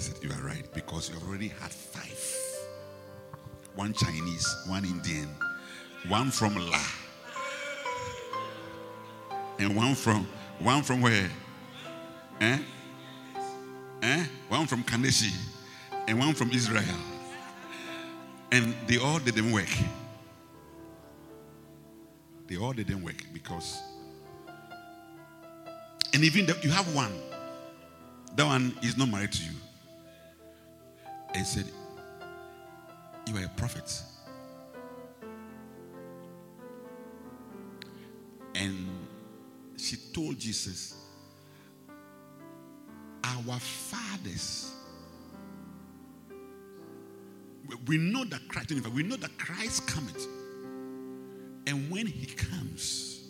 Said, 0.00 0.22
You 0.22 0.30
are 0.30 0.46
right, 0.46 0.66
because 0.74 1.10
you 1.10 1.16
already 1.26 1.48
had 1.48 1.72
five 1.72 2.06
one 3.76 3.92
Chinese, 3.92 4.64
one 4.66 4.84
Indian, 4.84 5.28
one 6.08 6.30
from 6.30 6.54
La, 6.56 6.82
and 9.58 9.76
one 9.76 9.94
from 9.94 10.26
one 10.58 10.82
from 10.82 11.02
where? 11.02 11.30
Eh? 12.40 12.58
Eh? 14.02 14.24
One 14.48 14.66
from 14.66 14.82
Kaneshie, 14.82 15.34
and 16.08 16.18
one 16.18 16.34
from 16.34 16.50
Israel. 16.50 16.84
And 18.50 18.74
they 18.86 18.96
all 18.96 19.18
didn't 19.18 19.52
work. 19.52 19.68
They 22.46 22.56
all 22.56 22.72
didn't 22.72 23.02
work 23.02 23.22
because, 23.32 23.82
and 26.14 26.24
even 26.24 26.46
the, 26.46 26.56
you 26.62 26.70
have 26.70 26.94
one, 26.94 27.12
that 28.36 28.46
one 28.46 28.78
is 28.82 28.96
not 28.96 29.10
married 29.10 29.32
to 29.32 29.42
you. 29.42 29.50
And 31.36 31.46
said, 31.46 31.66
You 33.26 33.36
are 33.36 33.44
a 33.44 33.48
prophet. 33.58 34.02
And 38.54 38.88
she 39.76 39.96
told 40.14 40.38
Jesus, 40.38 40.94
Our 43.22 43.58
fathers. 43.58 44.72
We 47.86 47.98
know 47.98 48.24
that 48.24 48.48
Christ, 48.48 48.72
we 48.94 49.02
know 49.02 49.16
that 49.16 49.36
Christ 49.36 49.86
cometh. 49.86 50.26
And 51.66 51.90
when 51.90 52.06
he 52.06 52.24
comes, 52.24 53.28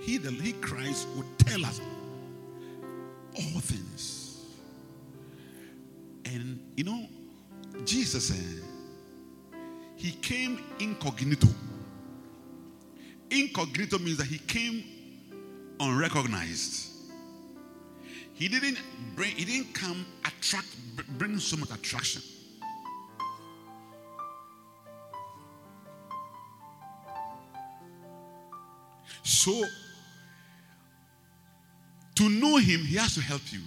he, 0.00 0.16
the 0.16 0.30
he 0.30 0.52
Christ, 0.54 1.06
will 1.14 1.26
tell 1.36 1.66
us 1.66 1.82
all 3.36 3.60
things. 3.60 4.23
And 6.34 6.58
you 6.76 6.82
know, 6.82 7.06
Jesus, 7.84 8.32
eh, 8.32 9.56
he 9.94 10.10
came 10.10 10.58
incognito. 10.80 11.46
Incognito 13.30 13.98
means 13.98 14.16
that 14.16 14.26
he 14.26 14.38
came 14.38 14.82
unrecognized. 15.78 16.90
He 18.32 18.48
didn't 18.48 18.78
bring, 19.14 19.30
he 19.30 19.44
didn't 19.44 19.74
come 19.74 20.04
attract, 20.24 20.66
bring 21.18 21.38
so 21.38 21.56
much 21.56 21.70
attraction. 21.70 22.20
So, 29.22 29.62
to 32.16 32.28
know 32.28 32.56
him, 32.56 32.80
he 32.80 32.96
has 32.96 33.14
to 33.14 33.20
help 33.20 33.40
you. 33.52 33.60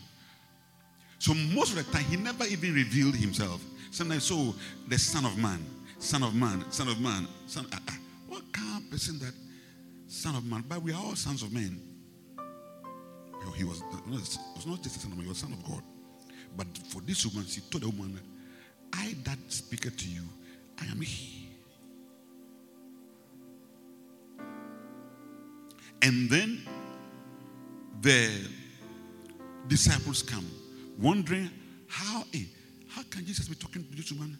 So, 1.27 1.33
most 1.33 1.75
of 1.75 1.85
the 1.85 1.91
time, 1.91 2.05
he 2.05 2.15
never 2.15 2.45
even 2.45 2.73
revealed 2.73 3.13
himself. 3.13 3.61
Sometimes, 3.91 4.23
so 4.23 4.55
the 4.87 4.97
Son 4.97 5.25
of 5.25 5.37
Man, 5.37 5.59
Son 5.99 6.23
of 6.23 6.33
Man, 6.33 6.63
Son 6.71 6.87
of 6.87 7.01
Man, 7.01 7.27
Son. 7.47 7.65
Uh, 7.73 7.75
uh, 7.85 7.91
what 8.29 8.53
kind 8.53 8.81
of 8.81 8.89
person 8.89 9.19
that 9.19 9.33
Son 10.07 10.35
of 10.35 10.45
Man? 10.45 10.63
But 10.69 10.81
we 10.81 10.93
are 10.93 11.03
all 11.03 11.17
sons 11.17 11.43
of 11.43 11.51
men. 11.51 11.81
He 13.57 13.65
was, 13.65 13.83
was 14.09 14.65
not 14.65 14.81
just 14.81 14.95
a 14.95 14.99
son 14.99 15.11
of 15.11 15.17
man, 15.17 15.25
he 15.25 15.29
was 15.29 15.39
son 15.39 15.51
of 15.51 15.61
God. 15.65 15.83
But 16.55 16.67
for 16.87 17.01
this 17.01 17.25
woman, 17.25 17.45
she 17.45 17.59
told 17.59 17.83
the 17.83 17.89
woman, 17.89 18.21
I 18.93 19.13
that 19.25 19.37
speaker 19.49 19.89
to 19.89 20.07
you, 20.09 20.21
I 20.79 20.85
am 20.85 21.01
he. 21.01 21.49
And 26.01 26.29
then 26.29 26.65
the 27.99 28.29
disciples 29.67 30.23
come, 30.23 30.49
wondering 30.99 31.49
how, 31.87 32.23
hey, 32.31 32.47
how 32.89 33.03
can 33.09 33.25
Jesus 33.25 33.47
be 33.47 33.55
talking 33.55 33.83
to 33.83 33.95
this 33.95 34.11
woman 34.11 34.37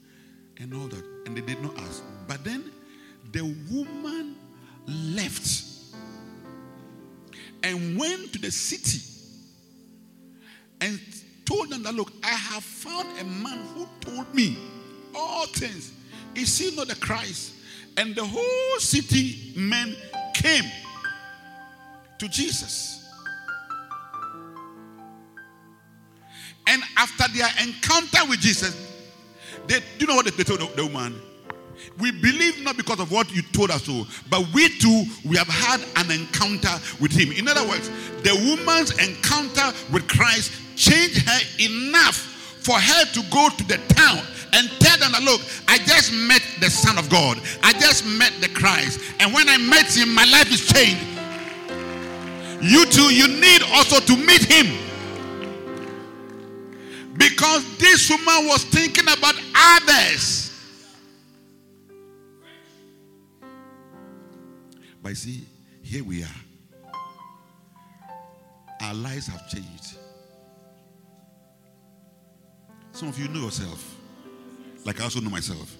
and 0.59 0.73
all 0.73 0.87
that? 0.87 1.03
And 1.25 1.37
they 1.37 1.41
did 1.41 1.61
not 1.61 1.77
ask. 1.79 2.03
But 2.27 2.43
then 2.43 2.71
the 3.31 3.43
woman 3.71 4.35
left 4.87 5.63
and 7.63 7.97
went 7.97 8.33
to 8.33 8.39
the 8.39 8.51
city 8.51 8.99
and 10.81 10.99
told 11.45 11.69
them 11.69 11.83
that, 11.83 11.93
look, 11.93 12.11
I 12.23 12.29
have 12.29 12.63
found 12.63 13.07
a 13.19 13.23
man 13.23 13.59
who 13.73 13.87
told 13.99 14.33
me 14.33 14.57
all 15.15 15.45
things. 15.47 15.93
Is 16.35 16.57
he 16.57 16.75
not 16.75 16.87
the 16.87 16.95
Christ? 16.95 17.53
And 17.97 18.15
the 18.15 18.23
whole 18.23 18.79
city 18.79 19.53
men 19.55 19.95
came 20.33 20.65
to 22.19 22.27
Jesus. 22.29 23.06
And 26.67 26.83
after 26.97 27.31
their 27.33 27.47
encounter 27.63 28.29
with 28.29 28.41
Jesus, 28.41 28.75
they 29.67 29.79
do 29.79 29.85
you 29.99 30.07
know 30.07 30.15
what 30.15 30.25
they 30.25 30.43
told 30.43 30.59
the, 30.59 30.83
woman? 30.85 31.19
We 31.99 32.11
believe 32.11 32.61
not 32.63 32.77
because 32.77 32.99
of 32.99 33.11
what 33.11 33.33
you 33.33 33.41
told 33.41 33.71
us 33.71 33.85
so, 33.85 34.05
but 34.29 34.45
we 34.53 34.69
too 34.77 35.05
we 35.25 35.37
have 35.37 35.47
had 35.47 35.81
an 35.95 36.11
encounter 36.11 36.75
with 36.99 37.11
him. 37.11 37.31
In 37.31 37.47
other 37.47 37.67
words, 37.67 37.89
the 38.23 38.35
woman's 38.35 38.91
encounter 38.99 39.75
with 39.91 40.07
Christ 40.07 40.51
changed 40.75 41.27
her 41.27 41.39
enough 41.63 42.15
for 42.15 42.75
her 42.75 43.05
to 43.13 43.21
go 43.31 43.49
to 43.49 43.63
the 43.63 43.77
town 43.93 44.19
and 44.53 44.69
tell 44.79 44.97
them 44.97 45.11
look, 45.23 45.41
I 45.67 45.77
just 45.79 46.11
met 46.13 46.41
the 46.59 46.69
Son 46.69 46.97
of 46.97 47.09
God. 47.09 47.39
I 47.63 47.73
just 47.73 48.05
met 48.05 48.33
the 48.41 48.49
Christ. 48.49 48.99
And 49.19 49.33
when 49.33 49.47
I 49.47 49.57
met 49.57 49.95
him, 49.95 50.13
my 50.13 50.25
life 50.25 50.51
is 50.51 50.67
changed. 50.67 51.05
You 52.61 52.85
too, 52.85 53.13
you 53.13 53.27
need 53.27 53.61
also 53.73 53.99
to 53.99 54.17
meet 54.17 54.43
him. 54.43 54.86
Because 57.17 57.77
this 57.77 58.09
woman 58.09 58.47
was 58.47 58.63
thinking 58.65 59.05
about 59.05 59.35
others. 59.55 60.47
But 65.01 65.17
see, 65.17 65.45
here 65.81 66.03
we 66.03 66.23
are. 66.23 66.41
Our 68.81 68.93
lives 68.93 69.27
have 69.27 69.49
changed. 69.49 69.97
Some 72.91 73.09
of 73.09 73.19
you 73.19 73.27
know 73.27 73.41
yourself, 73.41 73.95
like 74.85 74.99
I 75.01 75.03
also 75.03 75.19
know 75.19 75.29
myself. 75.29 75.75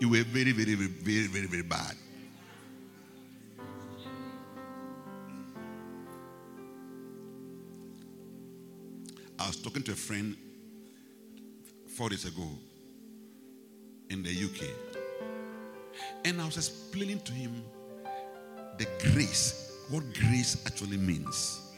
You 0.00 0.08
were 0.08 0.22
very, 0.24 0.52
very, 0.52 0.74
very, 0.74 0.88
very, 0.88 1.26
very, 1.26 1.46
very 1.46 1.62
bad. 1.62 1.94
I 9.38 9.46
was 9.46 9.56
talking 9.56 9.82
to 9.82 9.92
a 9.92 9.96
friend 9.96 10.36
four 11.96 12.08
days 12.08 12.24
ago 12.24 12.48
in 14.10 14.22
the 14.22 14.30
UK. 14.30 14.68
And 16.24 16.40
I 16.40 16.46
was 16.46 16.56
explaining 16.56 17.20
to 17.20 17.32
him 17.32 17.62
the 18.78 18.86
grace, 19.12 19.78
what 19.90 20.02
grace 20.14 20.62
actually 20.66 20.96
means. 20.96 21.70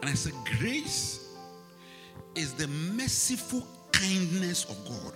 And 0.00 0.10
I 0.10 0.14
said, 0.14 0.34
grace 0.58 1.34
is 2.34 2.52
the 2.54 2.66
merciful 2.66 3.66
kindness 3.92 4.64
of 4.64 4.76
God, 4.84 5.12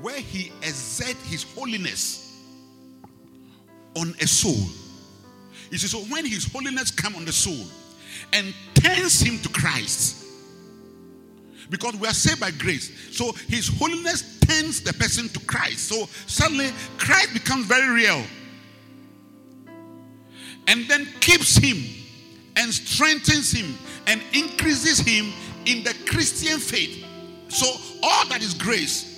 where 0.00 0.18
He 0.18 0.50
exerts 0.62 1.30
His 1.30 1.44
holiness 1.54 2.42
on 3.94 4.14
a 4.20 4.26
soul. 4.26 4.68
You 5.70 5.78
see, 5.78 5.86
so 5.88 5.98
when 6.12 6.24
His 6.24 6.50
holiness 6.50 6.90
comes 6.90 7.16
on 7.16 7.24
the 7.24 7.32
soul 7.32 7.66
and 8.32 8.54
turns 8.74 9.20
him 9.20 9.38
to 9.40 9.48
Christ, 9.50 10.25
because 11.70 11.96
we 11.96 12.06
are 12.06 12.14
saved 12.14 12.40
by 12.40 12.50
grace. 12.50 13.16
So 13.16 13.32
his 13.48 13.68
holiness 13.68 14.38
turns 14.40 14.80
the 14.80 14.92
person 14.92 15.28
to 15.30 15.40
Christ. 15.40 15.88
So 15.88 16.06
suddenly 16.26 16.70
Christ 16.98 17.32
becomes 17.32 17.66
very 17.66 17.88
real. 17.88 18.22
And 20.68 20.86
then 20.88 21.06
keeps 21.20 21.56
him 21.56 21.78
and 22.56 22.72
strengthens 22.72 23.52
him 23.52 23.74
and 24.06 24.20
increases 24.32 24.98
him 24.98 25.32
in 25.64 25.84
the 25.84 25.94
Christian 26.06 26.58
faith. 26.58 27.04
So 27.48 27.66
all 28.02 28.26
that 28.28 28.42
is 28.42 28.54
grace. 28.54 29.14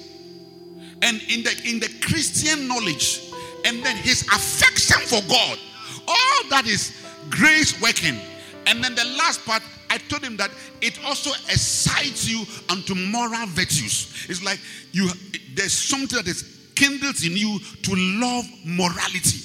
and 1.02 1.20
in 1.28 1.42
the 1.42 1.54
in 1.64 1.78
the 1.80 1.88
Christian 2.02 2.66
knowledge, 2.66 3.30
and 3.64 3.82
then 3.84 3.96
his 3.96 4.22
affection 4.28 5.00
for 5.06 5.20
God. 5.28 5.58
All 6.06 6.48
that 6.50 6.66
is 6.66 6.92
grace 7.28 7.80
working. 7.80 8.18
And 8.66 8.82
then 8.82 8.94
the 8.94 9.04
last 9.18 9.44
part, 9.44 9.62
I 9.90 9.98
told 9.98 10.22
him 10.22 10.36
that 10.36 10.50
it 10.80 11.02
also 11.04 11.30
excites 11.48 12.28
you 12.28 12.44
unto 12.68 12.94
moral 12.94 13.46
virtues. 13.46 14.26
It's 14.28 14.42
like 14.42 14.60
you 14.92 15.10
there's 15.54 15.72
something 15.72 16.16
that 16.16 16.28
is 16.28 16.70
kindled 16.74 17.22
in 17.24 17.36
you 17.36 17.58
to 17.82 17.94
love 17.94 18.44
morality. 18.64 19.40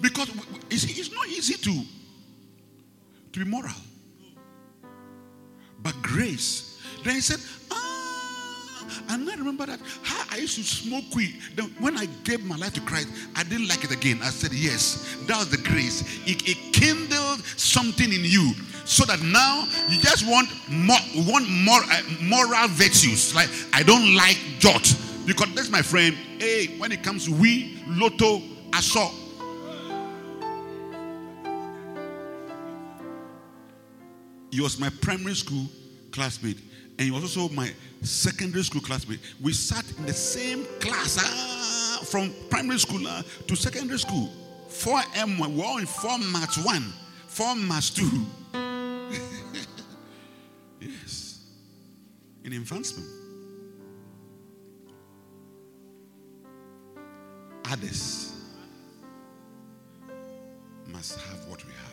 Because 0.00 0.30
it's, 0.70 1.12
not 1.12 1.26
easy 1.28 1.54
to, 1.54 1.82
to 3.32 3.44
be 3.44 3.50
moral. 3.50 3.72
But 5.82 5.94
grace. 6.02 6.78
Then 7.02 7.14
he 7.14 7.20
said, 7.20 7.40
and 9.08 9.28
I 9.28 9.34
remember 9.34 9.66
that 9.66 9.80
how 10.02 10.24
I 10.30 10.38
used 10.38 10.56
to 10.56 10.62
smoke 10.62 11.14
weed. 11.14 11.40
Then 11.54 11.66
when 11.78 11.96
I 11.96 12.06
gave 12.24 12.44
my 12.44 12.56
life 12.56 12.74
to 12.74 12.80
Christ, 12.80 13.08
I 13.34 13.42
didn't 13.42 13.68
like 13.68 13.84
it 13.84 13.92
again. 13.92 14.20
I 14.22 14.30
said, 14.30 14.52
yes, 14.52 15.16
that 15.26 15.36
was 15.36 15.50
the 15.50 15.58
grace. 15.58 16.02
It, 16.26 16.48
it 16.48 16.72
kindled 16.72 17.40
something 17.56 18.12
in 18.12 18.24
you 18.24 18.52
so 18.84 19.04
that 19.04 19.20
now 19.22 19.66
you 19.88 20.00
just 20.00 20.26
want 20.28 20.48
more, 20.70 20.98
want 21.26 21.48
more 21.48 21.80
uh, 21.80 22.02
moral 22.22 22.68
virtues. 22.68 23.34
Like 23.34 23.48
I 23.72 23.82
don't 23.82 24.14
like 24.14 24.38
jot 24.58 24.94
because 25.26 25.52
that's 25.54 25.70
my 25.70 25.82
friend. 25.82 26.14
Hey, 26.38 26.78
when 26.78 26.92
it 26.92 27.02
comes 27.02 27.26
to 27.26 27.34
we, 27.34 27.82
lotto, 27.88 28.42
assault. 28.74 29.12
He 34.52 34.60
was 34.62 34.78
my 34.78 34.88
primary 35.00 35.34
school 35.34 35.66
classmate, 36.16 36.58
and 36.98 37.00
he 37.00 37.10
was 37.10 37.22
also 37.22 37.52
my 37.54 37.70
secondary 38.02 38.64
school 38.64 38.80
classmate. 38.80 39.20
We 39.42 39.52
sat 39.52 39.84
in 39.98 40.06
the 40.06 40.14
same 40.14 40.64
class 40.80 41.18
ah, 41.20 42.02
from 42.04 42.32
primary 42.48 42.78
school 42.78 43.02
ah, 43.06 43.22
to 43.46 43.54
secondary 43.54 43.98
school. 43.98 44.32
4M1, 44.70 45.54
we're 45.54 45.64
all 45.64 45.78
in 45.78 45.86
4 45.86 46.18
Maths 46.32 46.64
1, 46.64 46.82
4 47.28 47.54
Maths 47.56 47.90
2. 47.90 48.26
yes. 50.80 51.44
In 52.44 52.52
advancement. 52.54 53.06
Others 57.70 58.32
must 60.86 61.18
have 61.20 61.46
what 61.48 61.64
we 61.66 61.72
have. 61.72 61.85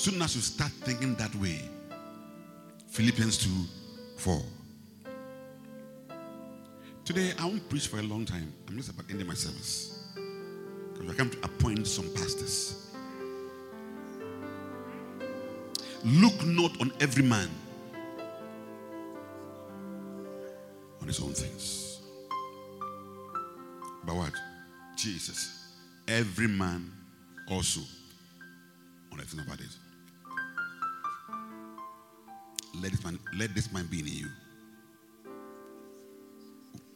Soon 0.00 0.22
as 0.22 0.34
you 0.34 0.40
start 0.40 0.70
thinking 0.70 1.14
that 1.16 1.34
way, 1.34 1.60
Philippians 2.88 3.36
2 3.36 3.50
4. 4.16 4.42
Today, 7.04 7.34
I 7.38 7.44
won't 7.44 7.68
preach 7.68 7.88
for 7.88 7.98
a 7.98 8.02
long 8.02 8.24
time. 8.24 8.50
I'm 8.66 8.78
just 8.78 8.88
about 8.88 9.04
ending 9.10 9.26
my 9.26 9.34
service. 9.34 10.08
Because 10.94 11.10
I 11.10 11.14
come 11.14 11.28
to 11.28 11.38
appoint 11.42 11.86
some 11.86 12.06
pastors. 12.14 12.92
Look 16.02 16.46
not 16.46 16.80
on 16.80 16.92
every 17.00 17.22
man 17.22 17.50
on 21.02 21.08
his 21.08 21.20
own 21.20 21.34
things. 21.34 22.00
But 24.04 24.14
what? 24.14 24.32
Jesus. 24.96 25.74
Every 26.08 26.48
man 26.48 26.90
also 27.50 27.82
on 29.12 29.18
the 29.18 29.24
thing 29.24 29.40
about 29.40 29.60
it. 29.60 29.76
Let 32.82 32.92
this 32.92 33.04
man, 33.04 33.18
let 33.36 33.54
this 33.54 33.72
man 33.72 33.86
be 33.86 34.00
in 34.00 34.06
you. 34.06 34.28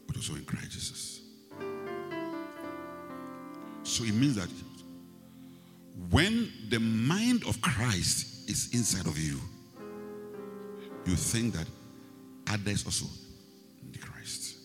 But 0.07 0.16
also 0.16 0.35
in 0.35 0.45
Christ 0.45 0.70
Jesus. 0.72 1.20
So 3.82 4.05
it 4.05 4.14
means 4.14 4.37
that 4.37 4.49
when 6.11 6.51
the 6.70 6.80
mind 6.80 7.45
of 7.47 7.61
Christ 7.61 8.49
is 8.49 8.70
inside 8.72 9.07
of 9.07 9.18
you, 9.18 9.39
you 11.07 11.16
think 11.16 11.55
that 11.55 11.66
others 12.51 12.85
also 12.85 13.07
need 13.85 14.01
Christ. 14.01 14.57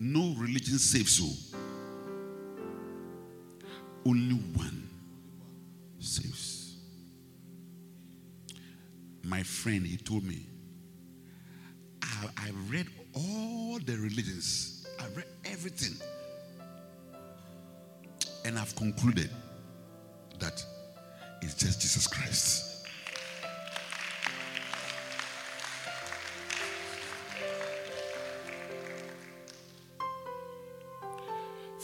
No 0.00 0.34
religion 0.38 0.78
saves 0.78 1.20
you. 1.20 1.58
Only 4.04 4.34
friend, 9.66 9.84
he 9.84 9.96
told 9.96 10.22
me, 10.22 10.46
I, 12.00 12.26
I 12.38 12.50
read 12.68 12.86
all 13.14 13.80
the 13.84 13.96
religions, 13.96 14.86
I 15.00 15.06
read 15.16 15.26
everything, 15.44 16.00
and 18.44 18.56
I've 18.60 18.76
concluded 18.76 19.28
that 20.38 20.64
it's 21.42 21.54
just 21.54 21.80
Jesus 21.80 22.06
Christ. 22.06 22.86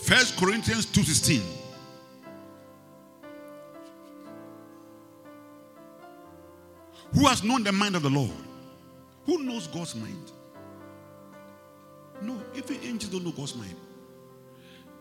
First 0.04 0.36
Corinthians 0.36 0.86
2:16. 0.86 1.61
Known 7.44 7.64
the 7.64 7.72
mind 7.72 7.96
of 7.96 8.02
the 8.02 8.10
Lord? 8.10 8.30
Who 9.26 9.42
knows 9.42 9.66
God's 9.66 9.94
mind? 9.94 10.32
No, 12.22 12.40
even 12.54 12.76
angels 12.84 13.12
don't 13.12 13.24
know 13.24 13.32
God's 13.32 13.56
mind. 13.56 13.74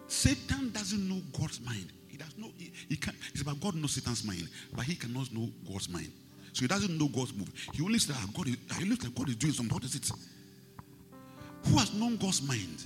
Satan 0.08 0.72
doesn't 0.72 1.08
know 1.08 1.22
God's 1.38 1.62
mind. 1.62 1.92
He 2.08 2.18
does 2.18 2.36
know 2.38 2.50
he, 2.58 2.72
he 2.90 2.96
can 2.96 3.14
it's 3.32 3.42
about 3.42 3.60
God 3.60 3.76
knows 3.76 3.94
Satan's 3.94 4.24
mind, 4.24 4.48
but 4.76 4.84
he 4.86 4.96
cannot 4.96 5.32
know 5.34 5.50
God's 5.72 5.90
mind. 5.90 6.12
So 6.54 6.62
he 6.62 6.68
doesn't 6.68 6.98
know 6.98 7.08
God's 7.08 7.34
move. 7.34 7.50
He 7.74 7.84
only 7.84 8.00
says 8.00 8.18
that 8.18 8.34
God 8.34 8.48
is, 8.48 8.58
he 8.78 8.86
looks 8.86 9.06
like 9.06 9.16
God 9.16 9.30
is 9.30 9.36
doing 9.36 9.54
something. 9.54 9.74
What 9.74 9.84
is 9.84 9.96
it? 9.96 10.12
Who 11.68 11.78
has 11.78 11.94
known 11.94 12.18
God's 12.18 12.42
mind? 12.42 12.86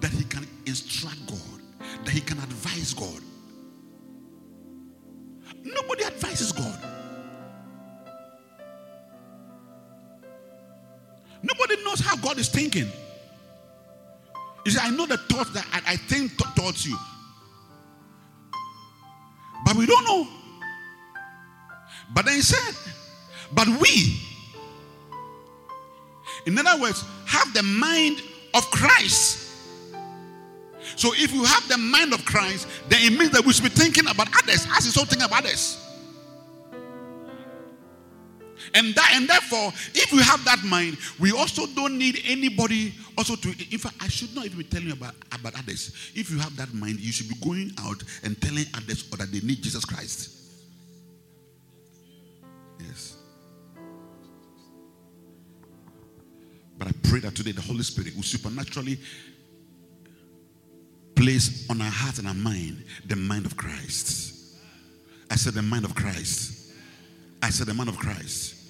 That 0.00 0.12
he 0.12 0.24
can 0.24 0.46
instruct 0.66 1.26
God, 1.26 1.60
that 2.04 2.10
he 2.10 2.20
can 2.20 2.38
advise 2.38 2.94
God. 2.94 3.20
Nobody 5.64 6.04
advises 6.04 6.52
God. 6.52 6.78
Knows 11.94 12.06
how 12.06 12.16
God 12.16 12.38
is 12.38 12.48
thinking. 12.48 12.90
You 14.64 14.72
said, 14.72 14.82
I 14.84 14.90
know 14.90 15.06
the 15.06 15.16
thoughts 15.16 15.50
that 15.50 15.66
I, 15.72 15.92
I 15.92 15.96
think 15.96 16.36
th- 16.36 16.54
towards 16.54 16.86
you. 16.86 16.96
But 19.64 19.76
we 19.76 19.86
don't 19.86 20.04
know. 20.04 20.26
But 22.12 22.26
then 22.26 22.34
he 22.34 22.42
said, 22.42 22.74
but 23.52 23.68
we, 23.80 24.20
in 26.46 26.58
other 26.58 26.80
words, 26.80 27.04
have 27.26 27.52
the 27.54 27.62
mind 27.62 28.22
of 28.54 28.62
Christ. 28.70 29.40
So 30.96 31.12
if 31.14 31.32
you 31.32 31.44
have 31.44 31.66
the 31.68 31.78
mind 31.78 32.12
of 32.12 32.24
Christ, 32.24 32.68
then 32.88 33.00
it 33.02 33.18
means 33.18 33.30
that 33.30 33.44
we 33.44 33.52
should 33.52 33.64
be 33.64 33.70
thinking 33.70 34.06
about 34.06 34.28
others 34.42 34.66
as 34.76 34.84
he's 34.84 34.96
also 34.96 35.08
thinking 35.08 35.26
about 35.26 35.44
others. 35.44 35.83
And 38.74 38.94
that 38.94 39.12
and 39.14 39.28
therefore, 39.28 39.72
if 39.94 40.12
we 40.12 40.20
have 40.22 40.44
that 40.44 40.64
mind, 40.64 40.98
we 41.20 41.30
also 41.30 41.66
don't 41.66 41.96
need 41.96 42.20
anybody 42.26 42.92
also 43.16 43.36
to 43.36 43.48
in 43.48 43.78
fact 43.78 43.94
I 44.00 44.08
should 44.08 44.34
not 44.34 44.46
even 44.46 44.58
be 44.58 44.64
telling 44.64 44.88
you 44.88 44.94
about, 44.94 45.14
about 45.32 45.56
others. 45.56 45.94
If 46.14 46.30
you 46.30 46.38
have 46.38 46.56
that 46.56 46.74
mind, 46.74 46.98
you 46.98 47.12
should 47.12 47.28
be 47.28 47.36
going 47.36 47.72
out 47.80 48.02
and 48.24 48.40
telling 48.40 48.64
others 48.74 49.08
or 49.12 49.18
that 49.18 49.30
they 49.30 49.40
need 49.40 49.62
Jesus 49.62 49.84
Christ. 49.84 50.30
Yes. 52.80 53.16
But 56.76 56.88
I 56.88 56.92
pray 57.04 57.20
that 57.20 57.36
today 57.36 57.52
the 57.52 57.62
Holy 57.62 57.84
Spirit 57.84 58.16
will 58.16 58.24
supernaturally 58.24 58.98
place 61.14 61.64
on 61.70 61.80
our 61.80 61.90
heart 61.90 62.18
and 62.18 62.26
our 62.26 62.34
mind 62.34 62.84
the 63.06 63.14
mind 63.14 63.46
of 63.46 63.56
Christ. 63.56 64.56
I 65.30 65.36
said 65.36 65.54
the 65.54 65.62
mind 65.62 65.84
of 65.84 65.94
Christ. 65.94 66.72
I 67.40 67.50
said 67.50 67.68
the 67.68 67.74
mind 67.74 67.88
of 67.88 67.96
Christ. 67.96 68.63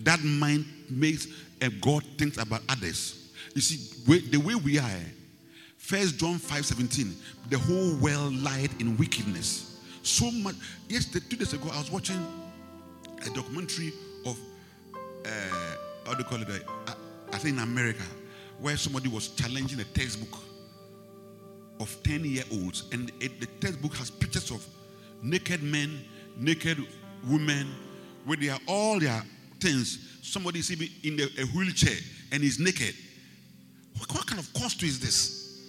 That 0.00 0.22
mind 0.22 0.66
makes 0.90 1.26
a 1.60 1.70
God 1.70 2.04
thinks 2.18 2.38
about 2.38 2.62
others. 2.68 3.32
You 3.54 3.60
see, 3.60 4.20
the 4.20 4.38
way 4.38 4.54
we 4.54 4.78
are, 4.78 5.00
First 5.78 6.18
John 6.18 6.38
5 6.38 6.66
17, 6.66 7.14
the 7.48 7.58
whole 7.58 7.96
world 7.96 8.34
lied 8.42 8.70
in 8.80 8.96
wickedness. 8.96 9.80
So 10.02 10.30
much. 10.30 10.56
Yes, 10.88 11.06
two 11.06 11.20
days 11.36 11.52
ago, 11.52 11.70
I 11.72 11.78
was 11.78 11.90
watching 11.90 12.24
a 13.24 13.30
documentary 13.30 13.92
of, 14.24 14.38
uh, 15.24 15.28
how 16.04 16.12
do 16.12 16.18
you 16.18 16.24
call 16.24 16.42
it? 16.42 16.48
Uh, 16.86 16.94
I 17.32 17.38
think 17.38 17.56
in 17.56 17.62
America, 17.62 18.02
where 18.60 18.76
somebody 18.76 19.08
was 19.08 19.28
challenging 19.28 19.80
a 19.80 19.84
textbook 19.84 20.40
of 21.80 21.96
10 22.02 22.24
year 22.24 22.44
olds, 22.52 22.84
and 22.92 23.10
it, 23.20 23.40
the 23.40 23.46
textbook 23.60 23.94
has 23.94 24.10
pictures 24.10 24.50
of 24.50 24.66
naked 25.22 25.62
men, 25.62 26.04
naked 26.36 26.78
women, 27.28 27.66
where 28.24 28.36
they 28.36 28.48
are 28.48 28.60
all 28.66 28.98
their 28.98 29.22
things. 29.60 30.18
Somebody 30.22 30.58
is 30.58 30.70
even 30.70 30.88
in 31.02 31.20
a, 31.20 31.42
a 31.42 31.46
wheelchair 31.46 31.96
and 32.32 32.42
he's 32.42 32.58
naked. 32.58 32.94
What, 33.98 34.12
what 34.14 34.26
kind 34.26 34.40
of 34.40 34.52
cost 34.54 34.82
is 34.82 35.00
this? 35.00 35.62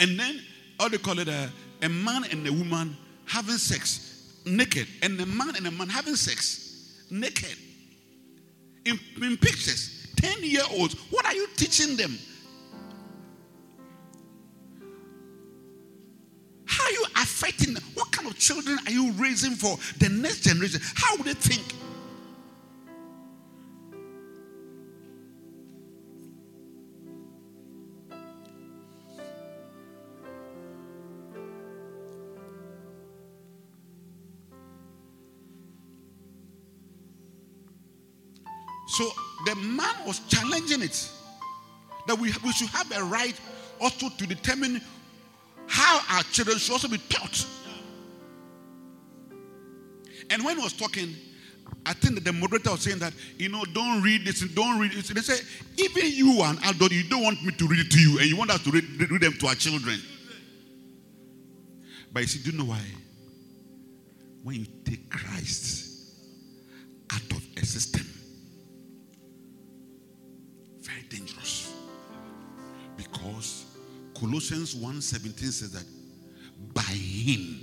And 0.00 0.18
then, 0.18 0.40
how 0.78 0.88
they 0.88 0.98
call 0.98 1.18
it, 1.18 1.28
a, 1.28 1.50
a 1.82 1.88
man 1.88 2.24
and 2.30 2.46
a 2.46 2.52
woman 2.52 2.96
having 3.26 3.56
sex 3.56 4.40
naked, 4.44 4.86
and 5.02 5.20
a 5.20 5.26
man 5.26 5.56
and 5.56 5.66
a 5.66 5.70
man 5.70 5.88
having 5.88 6.14
sex 6.14 7.02
naked. 7.10 7.56
In, 8.84 8.98
in 9.20 9.36
pictures, 9.36 10.12
10 10.16 10.44
year 10.44 10.62
olds, 10.70 10.94
what 11.10 11.26
are 11.26 11.34
you 11.34 11.48
teaching 11.56 11.96
them? 11.96 12.16
How 16.66 16.84
are 16.84 16.90
you 16.92 17.04
affecting 17.16 17.74
them? 17.74 17.82
What 17.94 18.12
kind 18.12 18.28
of 18.28 18.38
children 18.38 18.78
are 18.86 18.92
you 18.92 19.10
raising 19.12 19.52
for 19.52 19.76
the 19.98 20.08
next 20.08 20.42
generation? 20.42 20.80
How 20.94 21.16
would 21.16 21.26
they 21.26 21.34
think? 21.34 21.64
Challenging 40.66 40.88
it 40.88 41.10
that 42.06 42.18
we, 42.18 42.32
we 42.44 42.52
should 42.52 42.68
have 42.68 42.90
a 42.96 43.04
right 43.04 43.38
also 43.80 44.08
to 44.08 44.26
determine 44.26 44.80
how 45.66 46.00
our 46.16 46.22
children 46.24 46.58
should 46.58 46.72
also 46.72 46.88
be 46.88 46.98
taught. 47.08 47.46
And 50.30 50.44
when 50.44 50.56
he 50.56 50.62
was 50.62 50.72
talking, 50.72 51.14
I 51.84 51.92
think 51.92 52.14
that 52.14 52.24
the 52.24 52.32
moderator 52.32 52.70
was 52.70 52.80
saying 52.80 52.98
that, 52.98 53.12
you 53.38 53.48
know, 53.48 53.64
don't 53.72 54.02
read 54.02 54.24
this 54.24 54.40
don't 54.40 54.78
read 54.78 54.92
this. 54.92 55.08
They 55.08 55.20
say, 55.20 55.44
even 55.76 56.10
you 56.12 56.42
an 56.42 56.58
adult, 56.64 56.92
you 56.92 57.04
don't 57.08 57.22
want 57.22 57.44
me 57.44 57.52
to 57.52 57.66
read 57.66 57.80
it 57.80 57.90
to 57.92 58.00
you, 58.00 58.18
and 58.18 58.26
you 58.26 58.36
want 58.36 58.50
us 58.50 58.62
to 58.64 58.70
read, 58.70 58.84
read 59.10 59.20
them 59.20 59.34
to 59.34 59.46
our 59.46 59.54
children. 59.54 59.98
But 62.12 62.22
you 62.22 62.26
see, 62.28 62.42
do 62.42 62.50
you 62.50 62.58
know 62.58 62.64
why? 62.64 62.80
When 64.42 64.56
you 64.56 64.66
take 64.84 65.10
Christ 65.10 66.12
out 67.12 67.32
of 67.32 67.42
a 67.56 67.66
Colossians 74.18 74.74
1:17 74.74 75.52
says 75.52 75.72
that 75.72 75.84
by 76.72 76.82
him 76.82 77.60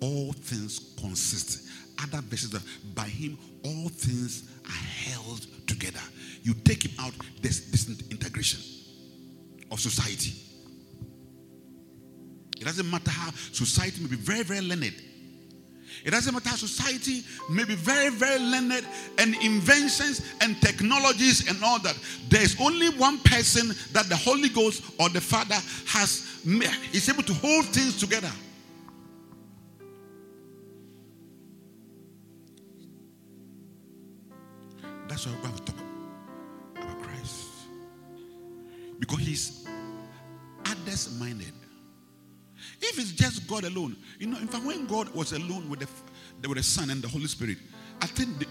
all 0.00 0.32
things 0.32 0.94
consist. 1.00 1.68
Other 2.02 2.20
verses 2.22 2.50
that 2.50 2.62
by 2.94 3.08
him 3.08 3.38
all 3.64 3.88
things 3.88 4.44
are 4.64 4.70
held 4.70 5.46
together. 5.66 6.00
You 6.42 6.54
take 6.54 6.84
him 6.84 6.92
out, 6.98 7.12
there's 7.40 7.60
disintegration 7.60 8.60
of 9.70 9.80
society. 9.80 10.34
It 12.60 12.64
doesn't 12.64 12.90
matter 12.90 13.10
how 13.10 13.30
society 13.52 14.00
may 14.02 14.08
be 14.08 14.16
very, 14.16 14.42
very 14.42 14.60
learned. 14.60 14.94
It 16.04 16.10
doesn't 16.10 16.32
matter 16.32 16.56
society 16.56 17.22
may 17.50 17.64
be 17.64 17.74
very, 17.74 18.10
very 18.10 18.38
learned 18.38 18.84
and 19.18 19.34
inventions 19.42 20.22
and 20.40 20.60
technologies 20.60 21.48
and 21.48 21.62
all 21.62 21.78
that. 21.80 21.98
There's 22.28 22.58
only 22.60 22.90
one 22.90 23.18
person 23.18 23.68
that 23.92 24.08
the 24.08 24.16
Holy 24.16 24.48
Ghost 24.48 24.82
or 24.98 25.08
the 25.08 25.20
Father 25.20 25.56
has 25.86 26.42
is 26.92 27.08
able 27.08 27.22
to 27.24 27.34
hold 27.34 27.66
things 27.66 27.98
together. 27.98 28.30
That's 35.08 35.26
why 35.26 35.32
we 35.32 35.56
to 35.56 35.62
talk 35.64 35.76
about 36.76 37.02
Christ. 37.02 37.46
Because 39.00 39.18
he's 39.20 39.66
others 40.64 41.18
minded. 41.18 41.52
If 42.80 42.98
it's 42.98 43.12
just 43.12 43.46
God 43.48 43.64
alone, 43.64 43.96
you 44.18 44.28
know, 44.28 44.38
in 44.38 44.46
fact, 44.46 44.64
when 44.64 44.86
God 44.86 45.08
was 45.14 45.32
alone 45.32 45.68
with 45.68 45.80
the, 45.80 46.48
with 46.48 46.58
the 46.58 46.62
Son 46.62 46.90
and 46.90 47.02
the 47.02 47.08
Holy 47.08 47.26
Spirit, 47.26 47.58
I 48.00 48.06
think 48.06 48.38
they, 48.38 48.46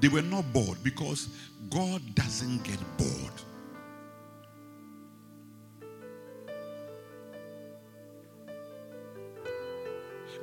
they 0.00 0.08
were 0.08 0.22
not 0.22 0.52
bored 0.52 0.82
because 0.82 1.28
God 1.70 2.02
doesn't 2.14 2.62
get 2.64 2.78
bored. 2.98 3.32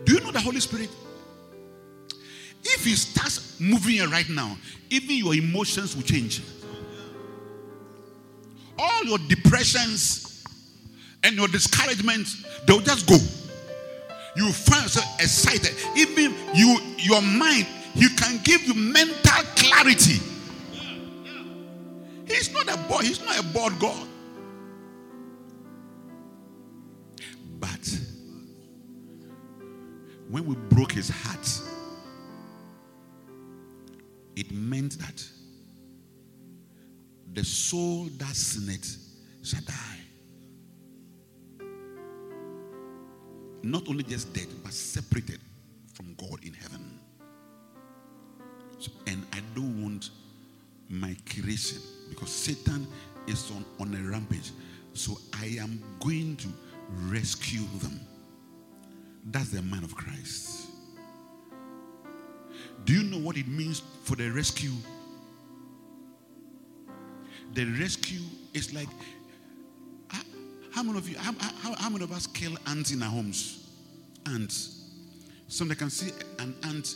Do 0.05 0.13
you 0.13 0.19
know 0.19 0.31
the 0.31 0.41
Holy 0.41 0.59
Spirit? 0.59 0.89
If 2.63 2.83
He 2.83 2.95
starts 2.95 3.59
moving 3.59 3.95
you 3.95 4.09
right 4.09 4.27
now, 4.29 4.57
even 4.89 5.15
your 5.17 5.35
emotions 5.35 5.95
will 5.95 6.03
change. 6.03 6.41
All 8.77 9.03
your 9.05 9.19
depressions 9.27 10.32
and 11.23 11.35
your 11.35 11.47
discouragement, 11.47 12.27
they'll 12.65 12.81
just 12.81 13.07
go. 13.07 13.17
You 14.35 14.51
find 14.51 14.83
yourself 14.83 15.05
excited. 15.19 15.75
Even 15.95 16.33
you, 16.53 16.79
your 16.97 17.21
mind, 17.21 17.67
he 17.93 18.09
can 18.09 18.39
give 18.43 18.63
you 18.63 18.73
mental 18.73 19.43
clarity. 19.55 20.19
He's 22.27 22.51
not 22.53 22.67
a 22.73 22.77
boy, 22.89 22.99
he's 22.99 23.23
not 23.23 23.39
a 23.39 23.43
bored 23.43 23.77
God. 23.79 24.07
But 27.59 27.99
when 30.29 30.45
we 30.45 30.55
broke 30.55 30.91
his 30.91 31.09
heart, 31.09 31.47
it 34.35 34.51
meant 34.51 34.97
that 34.99 35.23
the 37.33 37.43
soul 37.43 38.07
that 38.17 38.35
sinned 38.35 38.87
shall 39.43 39.61
die. 39.61 39.92
Not 43.63 43.87
only 43.87 44.03
just 44.03 44.33
dead, 44.33 44.47
but 44.63 44.73
separated 44.73 45.39
from 45.93 46.13
God 46.15 46.43
in 46.43 46.53
heaven. 46.53 46.99
So, 48.77 48.91
and 49.07 49.25
I 49.31 49.39
don't 49.55 49.81
want 49.81 50.09
my 50.89 51.15
creation 51.25 51.79
because 52.09 52.29
Satan 52.29 52.85
is 53.25 53.49
on, 53.51 53.65
on 53.79 53.95
a 53.95 54.09
rampage. 54.09 54.51
So 54.93 55.17
I 55.39 55.57
am 55.59 55.81
going 56.01 56.35
to 56.37 56.47
rescue 57.09 57.65
them. 57.79 57.99
That's 59.31 59.49
the 59.49 59.61
man 59.61 59.83
of 59.83 59.95
Christ. 59.95 60.67
Do 62.85 62.93
you 62.93 63.03
know 63.03 63.17
what 63.17 63.37
it 63.37 63.47
means 63.47 63.81
for 64.03 64.17
the 64.17 64.29
rescue? 64.29 64.73
The 67.53 67.65
rescue 67.79 68.21
is 68.53 68.73
like 68.73 68.89
how 70.83 70.91
many 70.91 70.99
of 70.99 71.09
you, 71.09 71.17
how, 71.17 71.33
how, 71.61 71.73
how 71.75 71.89
many 71.89 72.03
of 72.03 72.11
us 72.11 72.27
kill 72.27 72.57
ants 72.67 72.91
in 72.91 73.01
our 73.01 73.09
homes? 73.09 73.65
Ants. 74.27 74.81
Somebody 75.47 75.79
can 75.79 75.89
see 75.89 76.11
an 76.39 76.53
ant, 76.63 76.95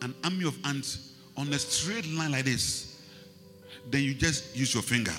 an 0.00 0.14
army 0.24 0.46
of 0.46 0.56
ants 0.64 1.12
on 1.36 1.48
a 1.48 1.58
straight 1.58 2.10
line 2.12 2.32
like 2.32 2.46
this. 2.46 3.02
Then 3.90 4.02
you 4.02 4.14
just 4.14 4.56
use 4.56 4.72
your 4.72 4.82
finger 4.82 5.10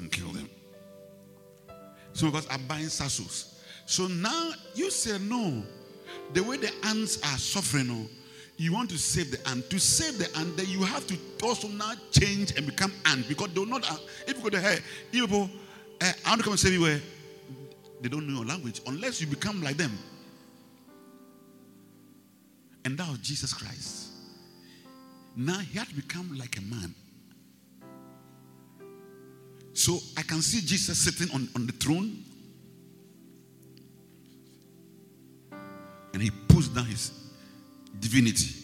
and 0.00 0.12
kill 0.12 0.28
them. 0.32 0.50
Some 2.12 2.28
of 2.28 2.34
us 2.34 2.46
are 2.48 2.58
buying 2.58 2.84
sassos. 2.86 3.54
So 3.86 4.08
now 4.08 4.50
you 4.74 4.90
say 4.90 5.16
no. 5.18 5.62
The 6.34 6.42
way 6.42 6.58
the 6.58 6.72
ants 6.84 7.22
are 7.22 7.38
suffering, 7.38 7.88
oh, 7.90 8.06
you 8.56 8.72
want 8.72 8.88
to 8.90 8.98
save 8.98 9.30
the 9.30 9.48
ant. 9.48 9.68
To 9.70 9.78
save 9.78 10.18
the 10.18 10.38
ant, 10.38 10.56
then 10.56 10.66
you 10.68 10.82
have 10.82 11.06
to 11.08 11.16
also 11.42 11.68
now 11.68 11.92
change 12.10 12.56
and 12.56 12.64
become 12.64 12.92
ant 13.04 13.28
because 13.28 13.52
they 13.52 13.60
will 13.60 13.66
not. 13.66 13.90
Uh, 13.90 13.96
if 14.26 14.36
you 14.36 14.42
go 14.42 14.48
to 14.48 14.60
hey, 14.60 14.78
you 15.12 15.26
people, 15.26 15.50
uh, 16.00 16.12
I 16.24 16.30
want 16.30 16.40
to 16.40 16.44
come 16.44 16.52
and 16.52 16.60
save 16.60 16.72
you 16.72 16.82
where 16.82 17.00
they 18.00 18.08
don't 18.08 18.26
know 18.26 18.38
your 18.38 18.46
language 18.46 18.80
unless 18.86 19.20
you 19.20 19.26
become 19.26 19.62
like 19.62 19.76
them. 19.76 19.92
And 22.84 22.96
that 22.98 23.08
was 23.08 23.18
Jesus 23.18 23.52
Christ. 23.52 24.12
Now 25.36 25.58
he 25.58 25.78
had 25.78 25.88
to 25.88 25.94
become 25.94 26.36
like 26.38 26.56
a 26.56 26.62
man. 26.62 26.94
So 29.74 29.98
I 30.16 30.22
can 30.22 30.40
see 30.40 30.60
Jesus 30.60 30.96
sitting 30.96 31.34
on, 31.34 31.48
on 31.54 31.66
the 31.66 31.72
throne. 31.72 32.22
And 36.14 36.22
he 36.22 36.30
puts 36.30 36.68
down 36.68 36.86
his 36.86 37.25
divinity 38.00 38.54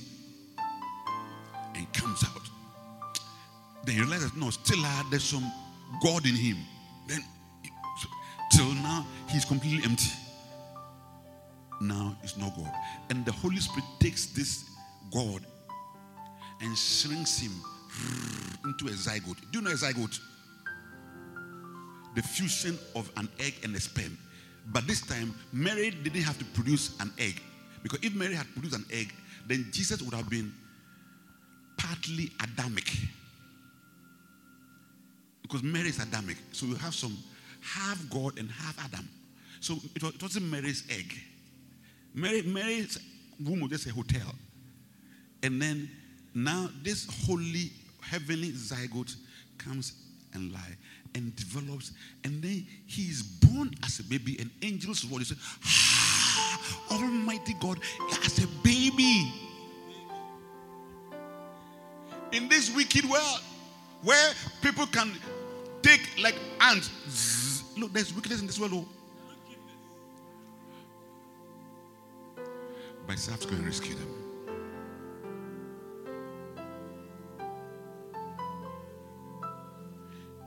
and 1.74 1.92
comes 1.92 2.24
out. 2.24 2.42
Then 3.84 3.96
you 3.96 4.02
realize 4.02 4.24
that 4.24 4.36
no, 4.36 4.50
still 4.50 4.84
uh, 4.84 5.02
there's 5.10 5.24
some 5.24 5.50
God 6.02 6.24
in 6.26 6.34
him. 6.34 6.56
Then 7.08 7.20
till 8.52 8.72
now 8.74 9.06
he's 9.28 9.44
completely 9.44 9.84
empty. 9.84 10.10
Now 11.80 12.16
it's 12.22 12.36
no 12.36 12.52
God. 12.56 12.72
And 13.10 13.24
the 13.24 13.32
Holy 13.32 13.58
Spirit 13.58 13.84
takes 13.98 14.26
this 14.26 14.64
God 15.12 15.44
and 16.60 16.76
shrinks 16.76 17.38
him 17.38 17.52
into 18.64 18.86
a 18.86 18.90
zygote. 18.90 19.40
Do 19.50 19.58
you 19.58 19.62
know 19.62 19.70
a 19.70 19.74
zygote? 19.74 20.18
The 22.14 22.22
fusion 22.22 22.78
of 22.94 23.10
an 23.16 23.28
egg 23.40 23.54
and 23.64 23.74
a 23.74 23.80
sperm. 23.80 24.16
But 24.66 24.86
this 24.86 25.00
time, 25.00 25.34
Mary 25.52 25.90
didn't 25.90 26.22
have 26.22 26.38
to 26.38 26.44
produce 26.44 26.96
an 27.00 27.12
egg. 27.18 27.40
Because 27.82 27.98
if 28.02 28.14
Mary 28.14 28.34
had 28.34 28.46
produced 28.52 28.76
an 28.76 28.84
egg, 28.92 29.12
then 29.46 29.66
Jesus 29.70 30.02
would 30.02 30.14
have 30.14 30.28
been 30.28 30.52
partly 31.76 32.30
Adamic. 32.42 32.90
Because 35.42 35.62
Mary 35.62 35.88
is 35.88 35.98
Adamic. 35.98 36.36
So 36.52 36.66
you 36.66 36.74
have 36.76 36.94
some 36.94 37.16
half 37.60 37.98
God 38.10 38.38
and 38.38 38.50
half 38.50 38.78
Adam. 38.84 39.08
So 39.60 39.74
it, 39.94 40.02
was, 40.02 40.14
it 40.14 40.22
wasn't 40.22 40.46
Mary's 40.46 40.84
egg. 40.90 41.14
Mary, 42.14 42.42
Mary's 42.42 42.98
womb 43.44 43.60
was 43.60 43.70
just 43.70 43.86
a 43.86 43.92
hotel. 43.92 44.34
And 45.42 45.60
then 45.60 45.90
now 46.34 46.68
this 46.82 47.06
holy 47.26 47.70
heavenly 48.00 48.50
zygote 48.50 49.16
comes 49.58 49.92
and 50.34 50.52
lie 50.52 50.76
and 51.14 51.34
develops, 51.36 51.92
and 52.24 52.42
then 52.42 52.66
he 52.86 53.02
is 53.02 53.22
born 53.22 53.70
as 53.84 54.00
a 54.00 54.04
baby, 54.04 54.36
and 54.40 54.50
angels 54.62 55.00
voice 55.02 55.28
say, 55.28 55.36
Almighty 56.90 57.54
God, 57.54 57.78
as 58.24 58.42
a 58.42 58.46
baby. 58.62 59.32
In 62.32 62.48
this 62.48 62.74
wicked 62.74 63.04
world, 63.04 63.40
where 64.02 64.32
people 64.62 64.86
can 64.86 65.12
take 65.82 66.08
like 66.22 66.36
ants. 66.60 67.64
Look, 67.76 67.92
there's 67.92 68.14
wickedness 68.14 68.40
in 68.40 68.46
this 68.46 68.58
world. 68.58 68.72
Oh. 68.74 68.88
But 73.06 73.18
I 73.28 73.30
have 73.30 73.40
to 73.40 73.56
rescue 73.56 73.94
them. 73.94 74.22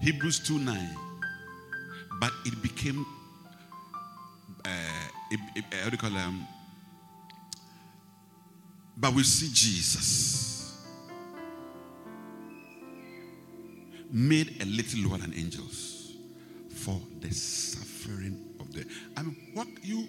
Hebrews 0.01 0.39
2 0.39 0.59
9. 0.59 0.97
But 2.19 2.31
it 2.45 2.61
became, 2.61 3.05
it, 5.35 5.63
it, 5.63 5.65
uh, 5.71 5.83
how 5.83 5.89
do 5.89 5.91
you 5.91 5.97
call 5.97 6.09
them? 6.09 6.47
But 8.97 9.13
we 9.13 9.23
see 9.23 9.49
Jesus 9.53 10.85
made 14.11 14.61
a 14.61 14.65
little 14.65 15.09
lower 15.09 15.17
than 15.17 15.33
angels 15.33 16.13
for 16.73 16.99
the 17.19 17.33
suffering 17.33 18.55
of 18.59 18.71
the. 18.73 18.85
I 19.17 19.23
mean, 19.23 19.35
what 19.53 19.67
you, 19.81 20.07